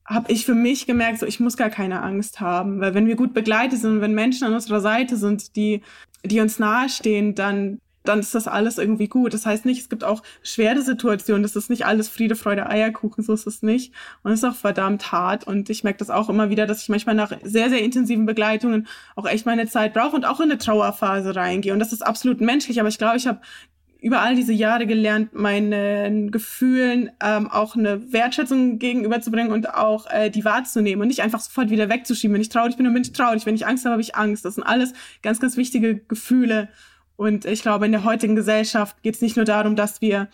habe 0.05 0.33
ich 0.33 0.45
für 0.45 0.55
mich 0.55 0.87
gemerkt, 0.87 1.21
so 1.21 1.27
ich 1.27 1.39
muss 1.39 1.57
gar 1.57 1.71
keine 1.71 2.03
Angst 2.03 2.41
haben, 2.41 2.81
weil 2.81 2.95
wenn 2.95 3.07
wir 3.07 3.15
gut 3.15 3.33
begleitet 3.33 3.79
sind 3.79 3.93
und 3.93 4.01
wenn 4.01 4.15
Menschen 4.15 4.45
an 4.45 4.55
unserer 4.55 4.81
Seite 4.81 5.17
sind, 5.17 5.55
die 5.57 5.83
die 6.25 6.41
uns 6.41 6.59
nahestehen, 6.59 7.35
dann 7.35 7.81
dann 8.05 8.21
ist 8.21 8.35
das 8.35 8.49
alles 8.49 8.79
irgendwie 8.79 9.09
gut. 9.09 9.35
Das 9.35 9.47
heißt 9.47 9.65
nicht, 9.65 9.81
es 9.81 9.89
gibt 9.89 10.05
auch 10.05 10.23
schwere 10.43 10.83
Situationen. 10.83 11.43
Das 11.43 11.57
ist 11.57 11.71
nicht 11.71 11.85
alles 11.87 12.09
Friede, 12.09 12.37
Freude, 12.37 12.69
Eierkuchen. 12.69 13.23
So 13.23 13.33
ist 13.33 13.47
es 13.47 13.63
nicht. 13.63 13.93
Und 14.23 14.33
es 14.33 14.43
ist 14.43 14.49
auch 14.49 14.57
verdammt 14.57 15.13
hart. 15.13 15.47
Und 15.47 15.69
ich 15.71 15.85
merke 15.85 15.99
das 15.99 16.11
auch 16.11 16.29
immer 16.29 16.51
wieder, 16.51 16.67
dass 16.67 16.83
ich 16.83 16.89
manchmal 16.89 17.15
nach 17.15 17.33
sehr, 17.43 17.69
sehr 17.69 17.83
intensiven 17.83 18.27
Begleitungen 18.27 18.87
auch 19.17 19.27
echt 19.27 19.47
meine 19.47 19.67
Zeit 19.67 19.93
brauche 19.93 20.17
und 20.17 20.25
auch 20.25 20.41
in 20.41 20.51
eine 20.51 20.59
Trauerphase 20.59 21.37
reingehe. 21.37 21.73
Und 21.73 21.79
das 21.79 21.93
ist 21.93 22.03
absolut 22.03 22.41
menschlich. 22.41 22.81
Aber 22.81 22.89
ich 22.89 22.99
glaube, 22.99 23.17
ich 23.17 23.27
habe 23.27 23.41
über 24.01 24.23
all 24.23 24.35
diese 24.35 24.53
Jahre 24.53 24.87
gelernt, 24.87 25.35
meinen 25.35 26.31
Gefühlen 26.31 27.11
ähm, 27.23 27.51
auch 27.51 27.77
eine 27.77 28.13
Wertschätzung 28.13 28.79
gegenüberzubringen 28.79 29.53
und 29.53 29.75
auch 29.75 30.07
äh, 30.11 30.31
die 30.31 30.45
wahrzunehmen 30.45 31.03
und 31.03 31.09
nicht 31.09 31.21
einfach 31.21 31.41
sofort 31.41 31.71
wieder 31.71 31.91
wegzuschieben. 31.91 32.35
Wenn 32.35 32.41
ich 32.41 32.49
traurig 32.49 32.77
bin, 32.77 32.85
dann 32.85 32.95
bin 32.95 33.03
ich 33.03 33.13
traurig. 33.13 33.45
Wenn 33.45 33.55
ich 33.55 33.67
Angst 33.67 33.85
habe, 33.85 33.93
habe 33.93 34.03
ich 34.03 34.17
Angst. 34.17 34.45
Das 34.45 34.55
sind 34.55 34.65
alles 34.65 34.95
ganz, 35.23 35.39
ganz 35.39 35.57
wichtige 35.57 35.99
Gefühle. 35.99 36.69
Und 37.21 37.45
ich 37.45 37.61
glaube, 37.61 37.85
in 37.85 37.93
der 37.93 38.05
heutigen 38.05 38.35
Gesellschaft 38.35 39.03
geht 39.03 39.17
es 39.17 39.21
nicht 39.21 39.37
nur 39.37 39.45
darum, 39.45 39.77
dass 39.77 40.01
wir, 40.01 40.29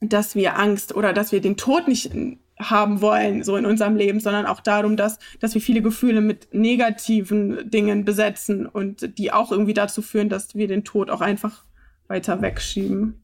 dass 0.00 0.34
wir 0.34 0.58
Angst 0.58 0.96
oder 0.96 1.12
dass 1.12 1.32
wir 1.32 1.42
den 1.42 1.58
Tod 1.58 1.86
nicht 1.86 2.12
haben 2.58 3.02
wollen, 3.02 3.42
so 3.42 3.58
in 3.58 3.66
unserem 3.66 3.94
Leben, 3.94 4.20
sondern 4.20 4.46
auch 4.46 4.60
darum, 4.60 4.96
dass, 4.96 5.18
dass 5.40 5.52
wir 5.52 5.60
viele 5.60 5.82
Gefühle 5.82 6.22
mit 6.22 6.48
negativen 6.54 7.68
Dingen 7.70 8.06
besetzen 8.06 8.64
und 8.64 9.18
die 9.18 9.32
auch 9.32 9.52
irgendwie 9.52 9.74
dazu 9.74 10.00
führen, 10.00 10.30
dass 10.30 10.54
wir 10.54 10.66
den 10.66 10.82
Tod 10.82 11.10
auch 11.10 11.20
einfach 11.20 11.66
weiter 12.08 12.40
wegschieben. 12.40 13.22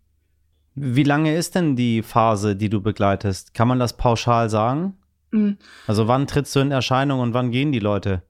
Wie 0.74 1.02
lange 1.02 1.34
ist 1.34 1.54
denn 1.54 1.76
die 1.76 2.02
Phase, 2.02 2.54
die 2.54 2.68
du 2.68 2.82
begleitest? 2.82 3.54
Kann 3.54 3.66
man 3.66 3.78
das 3.78 3.96
pauschal 3.96 4.50
sagen? 4.50 4.98
Mhm. 5.30 5.56
Also 5.86 6.06
wann 6.06 6.26
trittst 6.26 6.54
du 6.54 6.60
in 6.60 6.70
Erscheinung 6.70 7.20
und 7.20 7.32
wann 7.32 7.50
gehen 7.50 7.72
die 7.72 7.78
Leute? 7.78 8.24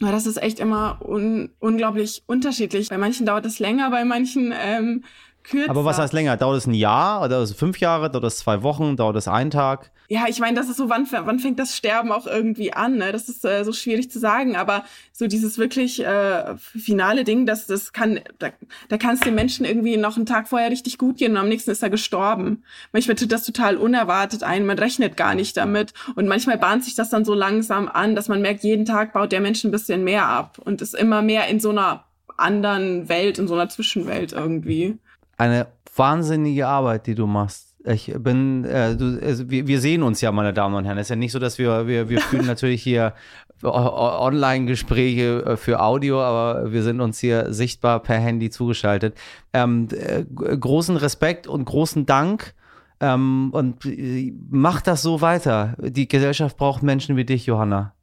Das 0.00 0.26
ist 0.26 0.42
echt 0.42 0.60
immer 0.60 0.98
un 1.04 1.50
unglaublich 1.58 2.22
unterschiedlich. 2.26 2.88
Bei 2.88 2.96
manchen 2.96 3.26
dauert 3.26 3.44
es 3.44 3.58
länger, 3.58 3.90
bei 3.90 4.04
manchen 4.04 4.52
ähm, 4.58 5.04
kürzer. 5.42 5.70
Aber 5.70 5.84
was 5.84 5.98
heißt 5.98 6.12
länger? 6.12 6.36
Dauert 6.36 6.58
es 6.58 6.66
ein 6.66 6.74
Jahr 6.74 7.20
oder 7.20 7.28
dauert 7.30 7.44
es 7.44 7.54
fünf 7.54 7.78
Jahre? 7.78 8.10
Dauert 8.10 8.24
es 8.24 8.38
zwei 8.38 8.62
Wochen? 8.62 8.96
Dauert 8.96 9.16
es 9.16 9.28
einen 9.28 9.50
Tag? 9.50 9.90
Ja, 10.12 10.24
ich 10.28 10.40
meine, 10.40 10.56
das 10.56 10.68
ist 10.68 10.76
so, 10.78 10.88
wann, 10.88 11.06
wann 11.08 11.38
fängt 11.38 11.60
das 11.60 11.76
Sterben 11.76 12.10
auch 12.10 12.26
irgendwie 12.26 12.72
an? 12.72 12.96
Ne? 12.96 13.12
Das 13.12 13.28
ist 13.28 13.44
äh, 13.44 13.62
so 13.62 13.72
schwierig 13.72 14.10
zu 14.10 14.18
sagen, 14.18 14.56
aber 14.56 14.84
so 15.12 15.28
dieses 15.28 15.56
wirklich 15.56 16.04
äh, 16.04 16.56
finale 16.56 17.22
Ding, 17.22 17.46
das, 17.46 17.68
das 17.68 17.92
kann, 17.92 18.18
da, 18.40 18.48
da 18.88 18.98
kann 18.98 19.14
es 19.14 19.20
den 19.20 19.36
Menschen 19.36 19.64
irgendwie 19.64 19.96
noch 19.96 20.16
einen 20.16 20.26
Tag 20.26 20.48
vorher 20.48 20.72
richtig 20.72 20.98
gut 20.98 21.18
gehen 21.18 21.30
und 21.30 21.38
am 21.38 21.48
nächsten 21.48 21.70
ist 21.70 21.84
er 21.84 21.90
gestorben. 21.90 22.64
Manchmal 22.90 23.14
tritt 23.14 23.30
das 23.30 23.44
total 23.44 23.76
unerwartet 23.76 24.42
ein, 24.42 24.66
man 24.66 24.80
rechnet 24.80 25.16
gar 25.16 25.36
nicht 25.36 25.56
damit 25.56 25.94
und 26.16 26.26
manchmal 26.26 26.58
bahnt 26.58 26.82
sich 26.82 26.96
das 26.96 27.10
dann 27.10 27.24
so 27.24 27.34
langsam 27.34 27.88
an, 27.88 28.16
dass 28.16 28.26
man 28.26 28.42
merkt, 28.42 28.64
jeden 28.64 28.86
Tag 28.86 29.12
baut 29.12 29.30
der 29.30 29.40
Mensch 29.40 29.62
ein 29.62 29.70
bisschen 29.70 30.02
mehr 30.02 30.26
ab 30.26 30.58
und 30.58 30.82
ist 30.82 30.96
immer 30.96 31.22
mehr 31.22 31.46
in 31.46 31.60
so 31.60 31.70
einer 31.70 32.04
anderen 32.36 33.08
Welt, 33.08 33.38
in 33.38 33.46
so 33.46 33.54
einer 33.54 33.68
Zwischenwelt 33.68 34.32
irgendwie 34.32 34.98
eine 35.40 35.68
wahnsinnige 35.96 36.68
Arbeit, 36.68 37.06
die 37.06 37.14
du 37.14 37.26
machst. 37.26 37.74
Ich 37.84 38.12
bin, 38.18 38.64
äh, 38.66 38.94
du, 38.94 39.18
also 39.22 39.48
wir, 39.48 39.66
wir, 39.66 39.80
sehen 39.80 40.02
uns 40.02 40.20
ja, 40.20 40.30
meine 40.32 40.52
Damen 40.52 40.74
und 40.74 40.84
Herren. 40.84 40.98
Es 40.98 41.06
ist 41.06 41.10
ja 41.10 41.16
nicht 41.16 41.32
so, 41.32 41.38
dass 41.38 41.56
wir, 41.56 41.86
wir, 41.86 42.10
wir 42.10 42.20
führen 42.20 42.44
natürlich 42.54 42.82
hier 42.82 43.14
Online-Gespräche 43.62 45.44
äh, 45.44 45.56
für 45.56 45.80
Audio, 45.80 46.20
aber 46.20 46.72
wir 46.72 46.82
sind 46.82 47.00
uns 47.00 47.18
hier 47.18 47.52
sichtbar 47.54 48.00
per 48.00 48.18
Handy 48.18 48.50
zugeschaltet. 48.50 49.16
Ähm, 49.54 49.88
äh, 49.92 50.24
großen 50.24 50.98
Respekt 50.98 51.46
und 51.46 51.64
großen 51.64 52.04
Dank. 52.04 52.54
Ähm, 53.00 53.48
und 53.52 53.86
äh, 53.86 54.34
mach 54.50 54.82
das 54.82 55.00
so 55.00 55.22
weiter. 55.22 55.74
Die 55.78 56.06
Gesellschaft 56.06 56.58
braucht 56.58 56.82
Menschen 56.82 57.16
wie 57.16 57.24
dich, 57.24 57.46
Johanna. 57.46 57.94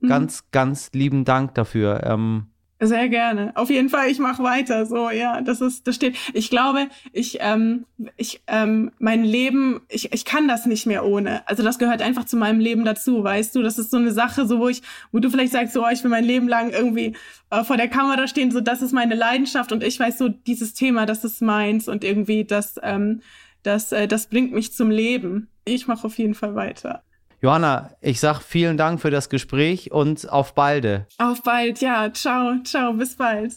Mhm. 0.00 0.08
Ganz, 0.08 0.50
ganz 0.50 0.90
lieben 0.94 1.26
Dank 1.26 1.54
dafür. 1.54 2.02
Ähm, 2.04 2.46
sehr 2.80 3.08
gerne. 3.08 3.52
Auf 3.56 3.68
jeden 3.68 3.88
Fall, 3.90 4.08
ich 4.08 4.18
mache 4.18 4.42
weiter. 4.42 4.86
So, 4.86 5.10
ja, 5.10 5.40
das 5.42 5.60
ist, 5.60 5.86
das 5.86 5.94
steht. 5.94 6.16
Ich 6.32 6.48
glaube, 6.48 6.88
ich, 7.12 7.38
ähm, 7.40 7.84
ich, 8.16 8.40
ähm, 8.46 8.90
mein 8.98 9.22
Leben, 9.22 9.82
ich, 9.88 10.12
ich 10.12 10.24
kann 10.24 10.48
das 10.48 10.66
nicht 10.66 10.86
mehr 10.86 11.04
ohne. 11.04 11.46
Also 11.46 11.62
das 11.62 11.78
gehört 11.78 12.00
einfach 12.00 12.24
zu 12.24 12.36
meinem 12.36 12.58
Leben 12.58 12.84
dazu, 12.84 13.22
weißt 13.22 13.54
du. 13.54 13.62
Das 13.62 13.78
ist 13.78 13.90
so 13.90 13.98
eine 13.98 14.12
Sache, 14.12 14.46
so 14.46 14.58
wo 14.58 14.68
ich, 14.68 14.82
wo 15.12 15.18
du 15.18 15.30
vielleicht 15.30 15.52
sagst, 15.52 15.74
so, 15.74 15.84
oh, 15.84 15.90
ich 15.92 16.02
will 16.02 16.10
mein 16.10 16.24
Leben 16.24 16.48
lang 16.48 16.70
irgendwie 16.70 17.14
äh, 17.50 17.64
vor 17.64 17.76
der 17.76 17.88
Kamera 17.88 18.26
stehen, 18.28 18.50
so 18.50 18.60
das 18.60 18.82
ist 18.82 18.92
meine 18.92 19.14
Leidenschaft 19.14 19.72
und 19.72 19.82
ich 19.82 19.98
weiß 19.98 20.18
so, 20.18 20.28
dieses 20.28 20.72
Thema, 20.74 21.04
das 21.04 21.24
ist 21.24 21.42
meins 21.42 21.88
und 21.88 22.04
irgendwie 22.04 22.44
das, 22.44 22.76
ähm, 22.82 23.20
das, 23.62 23.92
äh, 23.92 24.08
das 24.08 24.28
bringt 24.28 24.52
mich 24.52 24.72
zum 24.72 24.90
Leben. 24.90 25.48
Ich 25.64 25.86
mache 25.86 26.06
auf 26.06 26.18
jeden 26.18 26.34
Fall 26.34 26.54
weiter. 26.54 27.02
Johanna, 27.42 27.92
ich 28.02 28.20
sag 28.20 28.42
vielen 28.42 28.76
Dank 28.76 29.00
für 29.00 29.10
das 29.10 29.30
Gespräch 29.30 29.90
und 29.90 30.30
auf 30.30 30.54
balde. 30.54 31.06
Auf 31.16 31.42
bald, 31.42 31.80
ja. 31.80 32.12
Ciao, 32.12 32.62
ciao, 32.64 32.92
bis 32.92 33.16
bald. 33.16 33.54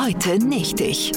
Heute 0.00 0.38
nicht 0.38 0.80
ich. 0.80 1.12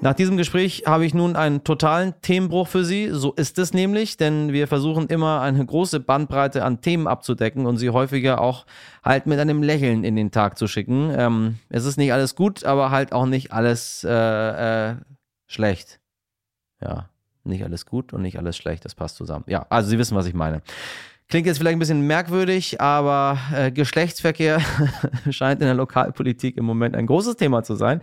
Nach 0.00 0.12
diesem 0.12 0.36
Gespräch 0.36 0.82
habe 0.86 1.06
ich 1.06 1.14
nun 1.14 1.36
einen 1.36 1.62
totalen 1.62 2.14
Themenbruch 2.20 2.66
für 2.66 2.84
Sie. 2.84 3.10
So 3.12 3.32
ist 3.32 3.58
es 3.60 3.72
nämlich, 3.72 4.16
denn 4.16 4.52
wir 4.52 4.66
versuchen 4.66 5.06
immer 5.06 5.40
eine 5.40 5.64
große 5.64 6.00
Bandbreite 6.00 6.64
an 6.64 6.80
Themen 6.80 7.06
abzudecken 7.06 7.64
und 7.64 7.76
sie 7.76 7.90
häufiger 7.90 8.40
auch 8.40 8.66
halt 9.04 9.26
mit 9.26 9.38
einem 9.38 9.62
Lächeln 9.62 10.02
in 10.02 10.16
den 10.16 10.32
Tag 10.32 10.58
zu 10.58 10.66
schicken. 10.66 11.12
Ähm, 11.16 11.58
es 11.68 11.84
ist 11.84 11.96
nicht 11.96 12.12
alles 12.12 12.34
gut, 12.34 12.64
aber 12.64 12.90
halt 12.90 13.12
auch 13.12 13.26
nicht 13.26 13.52
alles 13.52 14.02
äh, 14.02 14.90
äh, 14.90 14.96
schlecht. 15.46 16.00
Ja. 16.82 17.08
Nicht 17.44 17.64
alles 17.64 17.86
gut 17.86 18.12
und 18.12 18.22
nicht 18.22 18.38
alles 18.38 18.56
schlecht, 18.56 18.84
das 18.84 18.94
passt 18.94 19.16
zusammen. 19.16 19.44
Ja, 19.46 19.66
also 19.68 19.90
Sie 19.90 19.98
wissen, 19.98 20.16
was 20.16 20.26
ich 20.26 20.34
meine. 20.34 20.62
Klingt 21.28 21.46
jetzt 21.46 21.58
vielleicht 21.58 21.76
ein 21.76 21.78
bisschen 21.78 22.06
merkwürdig, 22.06 22.80
aber 22.80 23.38
äh, 23.54 23.70
Geschlechtsverkehr 23.70 24.60
scheint 25.30 25.60
in 25.60 25.66
der 25.66 25.74
Lokalpolitik 25.74 26.56
im 26.56 26.64
Moment 26.64 26.94
ein 26.94 27.06
großes 27.06 27.36
Thema 27.36 27.62
zu 27.62 27.74
sein. 27.76 28.02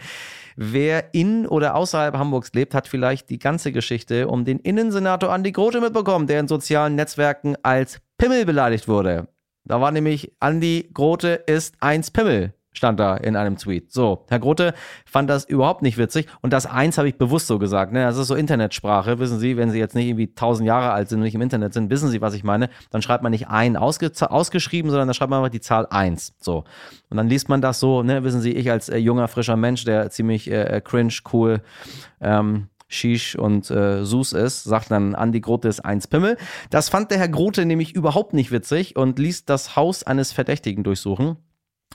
Wer 0.56 1.14
in 1.14 1.48
oder 1.48 1.76
außerhalb 1.76 2.16
Hamburgs 2.18 2.52
lebt, 2.54 2.74
hat 2.74 2.88
vielleicht 2.88 3.30
die 3.30 3.40
ganze 3.40 3.72
Geschichte 3.72 4.28
um 4.28 4.44
den 4.44 4.60
Innensenator 4.60 5.32
Andi 5.32 5.52
Grote 5.52 5.82
mitbekommen, 5.82 6.28
der 6.28 6.40
in 6.40 6.48
sozialen 6.48 6.96
Netzwerken 6.96 7.56
als 7.64 8.02
Pimmel 8.18 8.46
beleidigt 8.46 8.88
wurde. 8.88 9.28
Da 9.64 9.80
war 9.80 9.92
nämlich 9.92 10.34
Andi 10.40 10.90
Grote 10.94 11.30
ist 11.30 11.76
eins 11.80 12.12
Pimmel 12.12 12.54
stand 12.74 13.00
da 13.00 13.18
in 13.18 13.36
einem 13.36 13.58
Tweet. 13.58 13.92
So, 13.92 14.26
Herr 14.30 14.40
Grote 14.40 14.74
fand 15.06 15.30
das 15.30 15.46
überhaupt 15.46 15.82
nicht 15.82 15.98
witzig 15.98 16.28
und 16.42 16.54
das 16.54 16.66
eins 16.66 16.98
habe 16.98 17.08
ich 17.08 17.18
bewusst 17.18 17.48
so 17.48 17.60
gesagt. 17.60 17.92
Ne? 17.92 18.02
Das 18.04 18.18
ist 18.18 18.28
so 18.28 18.36
Internetsprache, 18.36 19.20
wissen 19.20 19.40
Sie, 19.40 19.58
wenn 19.58 19.72
Sie 19.72 19.80
jetzt 19.80 19.96
nicht 19.96 20.08
irgendwie 20.08 20.34
tausend 20.34 20.68
Jahre 20.68 20.92
alt 20.92 21.10
sind 21.10 21.20
und 21.20 21.24
nicht 21.24 21.36
im 21.36 21.42
Internet 21.42 21.74
sind, 21.74 21.90
wissen 21.90 22.10
Sie, 22.10 22.22
was 22.22 22.34
ich 22.34 22.44
meine. 22.44 22.70
Dann 22.90 23.02
schreibt 23.02 23.24
man 23.24 23.32
nicht 23.32 23.50
ein 23.50 23.76
ausge 23.76 24.12
ausgeschrieben, 24.22 24.90
sondern 24.90 25.08
dann 25.08 25.16
schreibt 25.16 25.30
man 25.30 25.40
einfach 25.40 25.52
die 25.52 25.62
Zahl 25.62 25.88
eins. 25.90 26.34
So. 26.40 26.64
Und 27.10 27.18
dann 27.18 27.28
liest 27.28 27.50
man 27.50 27.62
das 27.62 27.80
so, 27.80 28.04
ne, 28.04 28.24
wissen 28.24 28.42
Sie, 28.42 28.52
ich 28.52 28.72
als 28.72 28.90
äh, 28.90 28.98
junger, 28.98 29.28
frischer 29.28 29.58
Mensch, 29.58 29.84
der 29.84 30.10
ziemlich 30.10 30.50
äh, 30.50 30.78
äh 30.78 30.82
cringe, 30.82 31.14
cool, 31.34 31.62
ähm, 32.22 32.68
Shish 32.88 33.36
und 33.36 33.72
äh, 33.72 34.04
Sus 34.04 34.34
ist, 34.34 34.64
sagt 34.66 34.92
dann 34.92 35.16
Andi 35.16 35.40
Grote 35.40 35.70
ist 35.70 35.80
eins 35.80 36.08
Pimmel. 36.08 36.38
Das 36.70 36.90
fand 36.90 37.10
der 37.10 37.18
Herr 37.18 37.30
Grote 37.30 37.66
nämlich 37.66 37.96
überhaupt 37.96 38.34
nicht 38.34 38.52
witzig 38.52 38.98
und 38.98 39.18
ließ 39.18 39.46
das 39.46 39.76
Haus 39.76 40.04
eines 40.04 40.34
Verdächtigen 40.34 40.84
durchsuchen. 40.84 41.38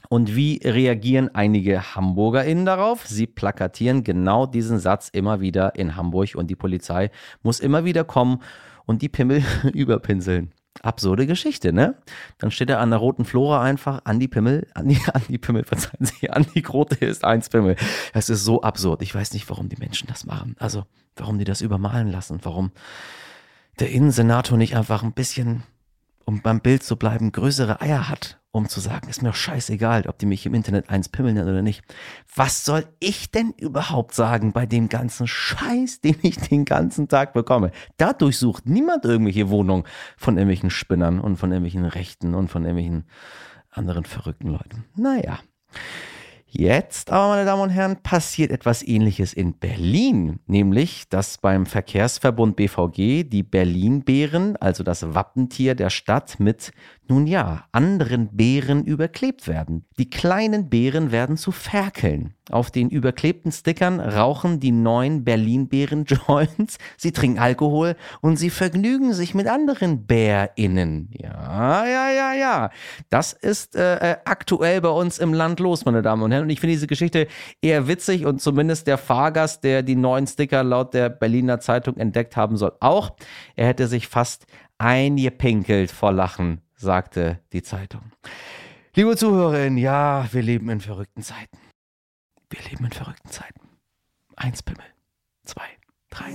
Und 0.09 0.37
wie 0.37 0.61
reagieren 0.65 1.35
einige 1.35 1.95
HamburgerInnen 1.95 2.65
darauf? 2.65 3.07
Sie 3.07 3.27
plakatieren 3.27 4.05
genau 4.05 4.47
diesen 4.47 4.79
Satz 4.79 5.09
immer 5.09 5.41
wieder 5.41 5.75
in 5.75 5.97
Hamburg 5.97 6.35
und 6.35 6.49
die 6.49 6.57
Polizei 6.57 7.11
muss 7.43 7.61
immer 7.61 7.85
wieder 7.85 8.05
kommen 8.05 8.43
und 8.87 9.03
die 9.03 9.09
Pimmel 9.09 9.45
überpinseln. 9.73 10.53
Absurde 10.83 11.27
Geschichte, 11.27 11.73
ne? 11.73 11.97
Dann 12.39 12.51
steht 12.51 12.69
er 12.69 12.81
an 12.81 12.91
der 12.91 12.99
roten 12.99 13.25
Flora 13.25 13.63
einfach 13.63 14.03
an 14.05 14.21
die 14.21 14.29
Pimmel, 14.29 14.67
an 14.75 14.89
die, 14.89 15.01
an 15.13 15.23
die 15.29 15.39
Pimmel, 15.39 15.65
verzeihen 15.67 16.05
Sie, 16.05 16.31
an 16.31 16.47
die 16.55 16.63
Grote 16.63 16.97
ist 16.97 17.25
eins 17.25 17.49
Pimmel. 17.49 17.77
Das 18.13 18.29
ist 18.29 18.45
so 18.45 18.61
absurd. 18.63 19.03
Ich 19.03 19.15
weiß 19.15 19.33
nicht, 19.33 19.49
warum 19.49 19.69
die 19.69 19.79
Menschen 19.79 20.07
das 20.07 20.27
machen. 20.27 20.55
Also, 20.59 20.85
warum 21.17 21.39
die 21.39 21.45
das 21.45 21.63
übermalen 21.63 22.09
lassen. 22.09 22.41
Warum 22.43 22.73
der 23.79 23.91
Innensenator 23.91 24.59
nicht 24.59 24.77
einfach 24.77 25.03
ein 25.03 25.13
bisschen, 25.13 25.63
um 26.27 26.43
beim 26.43 26.61
Bild 26.61 26.83
zu 26.83 26.97
bleiben, 26.97 27.33
größere 27.33 27.81
Eier 27.81 28.11
hat 28.11 28.39
um 28.57 28.69
zu 28.69 28.81
sagen, 28.81 29.09
ist 29.09 29.23
mir 29.23 29.29
doch 29.29 29.37
scheißegal, 29.37 30.07
ob 30.09 30.19
die 30.19 30.27
mich 30.27 30.47
im 30.47 30.55
Internet 30.55 30.89
eins 30.89 31.11
pimmeln 31.11 31.39
oder 31.39 31.61
nicht. 31.61 31.85
Was 32.35 32.65
soll 32.65 32.87
ich 33.01 33.31
denn 33.31 33.53
überhaupt 33.59 34.15
sagen 34.15 34.53
bei 34.53 34.65
dem 34.65 34.89
ganzen 34.89 35.27
Scheiß, 35.27 36.01
den 36.05 36.17
ich 36.23 36.39
den 36.39 36.65
ganzen 36.65 37.07
Tag 37.09 37.35
bekomme? 37.35 37.71
Dadurch 37.99 38.39
sucht 38.39 38.67
niemand 38.67 39.05
irgendwelche 39.05 39.51
Wohnungen 39.51 39.85
von 40.17 40.37
irgendwelchen 40.37 40.71
Spinnern 40.71 41.21
und 41.21 41.37
von 41.37 41.51
irgendwelchen 41.53 41.85
Rechten 41.85 42.35
und 42.35 42.49
von 42.49 42.65
irgendwelchen 42.65 43.05
anderen 43.71 44.07
verrückten 44.07 44.49
Leuten. 44.49 44.87
Naja. 44.97 45.39
Jetzt 46.59 47.13
aber, 47.13 47.35
meine 47.35 47.45
Damen 47.45 47.65
und 47.65 47.69
Herren, 47.69 48.03
passiert 48.03 48.51
etwas 48.51 48.83
Ähnliches 48.83 49.35
in 49.35 49.59
Berlin, 49.59 50.41
nämlich, 50.47 51.07
dass 51.11 51.37
beim 51.37 51.67
Verkehrsverbund 51.67 52.57
BVG 52.57 53.25
die 53.25 53.43
Berlin-Bären, 53.43 54.57
also 54.57 54.83
das 54.83 55.15
Wappentier 55.15 55.75
der 55.75 55.91
Stadt, 55.91 56.41
mit 56.41 56.73
nun 57.09 57.27
ja, 57.27 57.67
anderen 57.73 58.35
Bären 58.35 58.85
überklebt 58.85 59.49
werden. 59.49 59.85
Die 59.99 60.09
kleinen 60.09 60.71
Bären 60.71 61.13
werden 61.13 61.37
zu 61.37 61.53
Ferkeln. 61.53 62.36
Auf 62.51 62.71
den 62.71 62.91
überklebten 62.91 63.51
Stickern 63.51 63.99
rauchen 64.01 64.61
die 64.61 64.73
neuen 64.73 65.25
Berlin-Bären 65.25 66.05
Joints, 66.05 66.79
sie 66.97 67.13
trinken 67.13 67.39
Alkohol 67.39 67.97
und 68.21 68.37
sie 68.37 68.51
vergnügen 68.51 69.13
sich 69.13 69.35
mit 69.35 69.47
anderen 69.47 70.07
BärInnen. 70.07 71.11
Ja, 71.13 71.87
ja, 71.87 72.11
ja, 72.11 72.35
ja. 72.35 72.71
Das 73.11 73.33
ist 73.33 73.75
äh, 73.75 74.13
äh, 74.13 74.17
aktuell 74.25 74.81
bei 74.81 74.91
uns 74.91 75.19
im 75.19 75.35
Land 75.35 75.61
los, 75.61 75.85
meine 75.85 76.03
Damen 76.03 76.23
und 76.23 76.33
Herren. 76.33 76.45
Und 76.45 76.51
ich 76.51 76.61
finde 76.61 76.75
diese 76.75 76.87
Geschichte 76.87 77.27
eher 77.61 77.89
witzig 77.89 78.27
und 78.27 78.41
zumindest 78.41 78.87
der 78.87 78.99
Fahrgast, 78.99 79.65
der 79.65 79.83
die 79.83 79.97
neuen 79.97 80.27
Sticker 80.27 80.63
laut 80.63 80.95
der 80.95 81.09
Berliner 81.09 81.61
Zeitung 81.61 81.97
entdeckt 81.97 82.37
haben 82.37 82.57
soll, 82.57 82.73
auch. 82.81 83.17
Er 83.57 83.67
hätte 83.67 83.89
sich 83.89 84.09
fast 84.09 84.47
eingepinkelt 84.79 85.91
vor 85.91 86.13
Lachen 86.13 86.61
sagte 86.77 87.41
die 87.53 87.63
Zeitung. 87.63 88.03
Liebe 88.95 89.17
Zuhörerinnen, 89.17 89.79
ja, 89.79 90.27
wir 90.31 90.43
leben 90.43 90.71
in 90.71 90.81
verrückten 90.81 91.23
Zeiten. 91.23 91.59
Wir 92.51 92.63
leben 92.71 92.85
in 92.85 92.93
verrückten 92.93 93.31
Zeiten. 93.31 93.61
Eins 94.37 94.63
Pimmel, 94.63 94.87
zwei, 95.45 95.69
drei. 96.11 96.33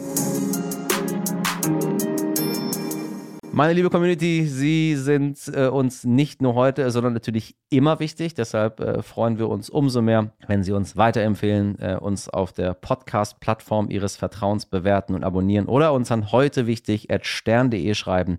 Meine 3.54 3.74
liebe 3.74 3.90
Community, 3.90 4.48
Sie 4.48 4.96
sind 4.96 5.38
äh, 5.54 5.68
uns 5.68 6.06
nicht 6.06 6.42
nur 6.42 6.56
heute, 6.56 6.90
sondern 6.90 7.12
natürlich 7.12 7.58
immer 7.70 8.00
wichtig. 8.00 8.34
Deshalb 8.34 8.80
äh, 8.80 9.04
freuen 9.04 9.40
wir 9.40 9.50
uns 9.50 9.70
umso 9.70 10.02
mehr, 10.02 10.32
wenn 10.48 10.64
Sie 10.64 10.72
uns 10.72 10.96
weiterempfehlen, 10.96 11.78
äh, 11.80 11.98
uns 12.00 12.30
auf 12.30 12.54
der 12.54 12.74
Podcast-Plattform 12.74 13.90
Ihres 13.90 14.16
Vertrauens 14.16 14.66
bewerten 14.66 15.16
und 15.16 15.26
abonnieren 15.26 15.66
oder 15.66 15.92
uns 15.92 16.12
an 16.14 16.32
heute 16.32 16.66
wichtig 16.66 17.12
at 17.12 17.26
stern.de 17.26 17.94
schreiben. 17.94 18.38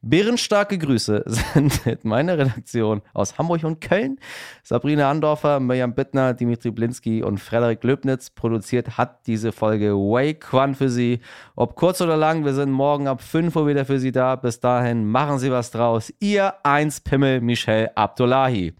Bärenstarke 0.00 0.76
Grüße 0.76 1.24
sind 1.26 2.04
meine 2.04 2.36
Redaktion 2.36 3.00
aus 3.14 3.38
Hamburg 3.38 3.64
und 3.64 3.80
Köln. 3.80 4.18
Sabrina 4.62 5.10
Andorfer, 5.10 5.60
Mirjam 5.60 5.94
Bittner, 5.94 6.34
Dimitri 6.34 6.70
Blinski 6.70 7.22
und 7.22 7.38
Frederik 7.38 7.82
Löbnitz 7.84 8.30
produziert 8.30 8.98
hat 8.98 9.26
diese 9.26 9.52
Folge 9.52 9.92
Wake 9.92 10.52
One 10.52 10.74
für 10.74 10.90
Sie. 10.90 11.20
Ob 11.56 11.74
kurz 11.74 12.02
oder 12.02 12.18
lang, 12.18 12.44
wir 12.44 12.52
sind 12.52 12.70
morgen 12.70 13.08
ab 13.08 13.22
5 13.22 13.56
Uhr 13.56 13.66
wieder 13.66 13.86
für 13.86 13.98
Sie 13.98 14.12
da. 14.12 14.36
Bis 14.36 14.53
dahin 14.60 15.06
machen 15.06 15.38
Sie 15.38 15.50
was 15.50 15.70
draus. 15.70 16.12
Ihr 16.20 16.54
1 16.62 17.00
Pimmel 17.00 17.40
Michel 17.40 17.90
Abdullahi. 17.94 18.74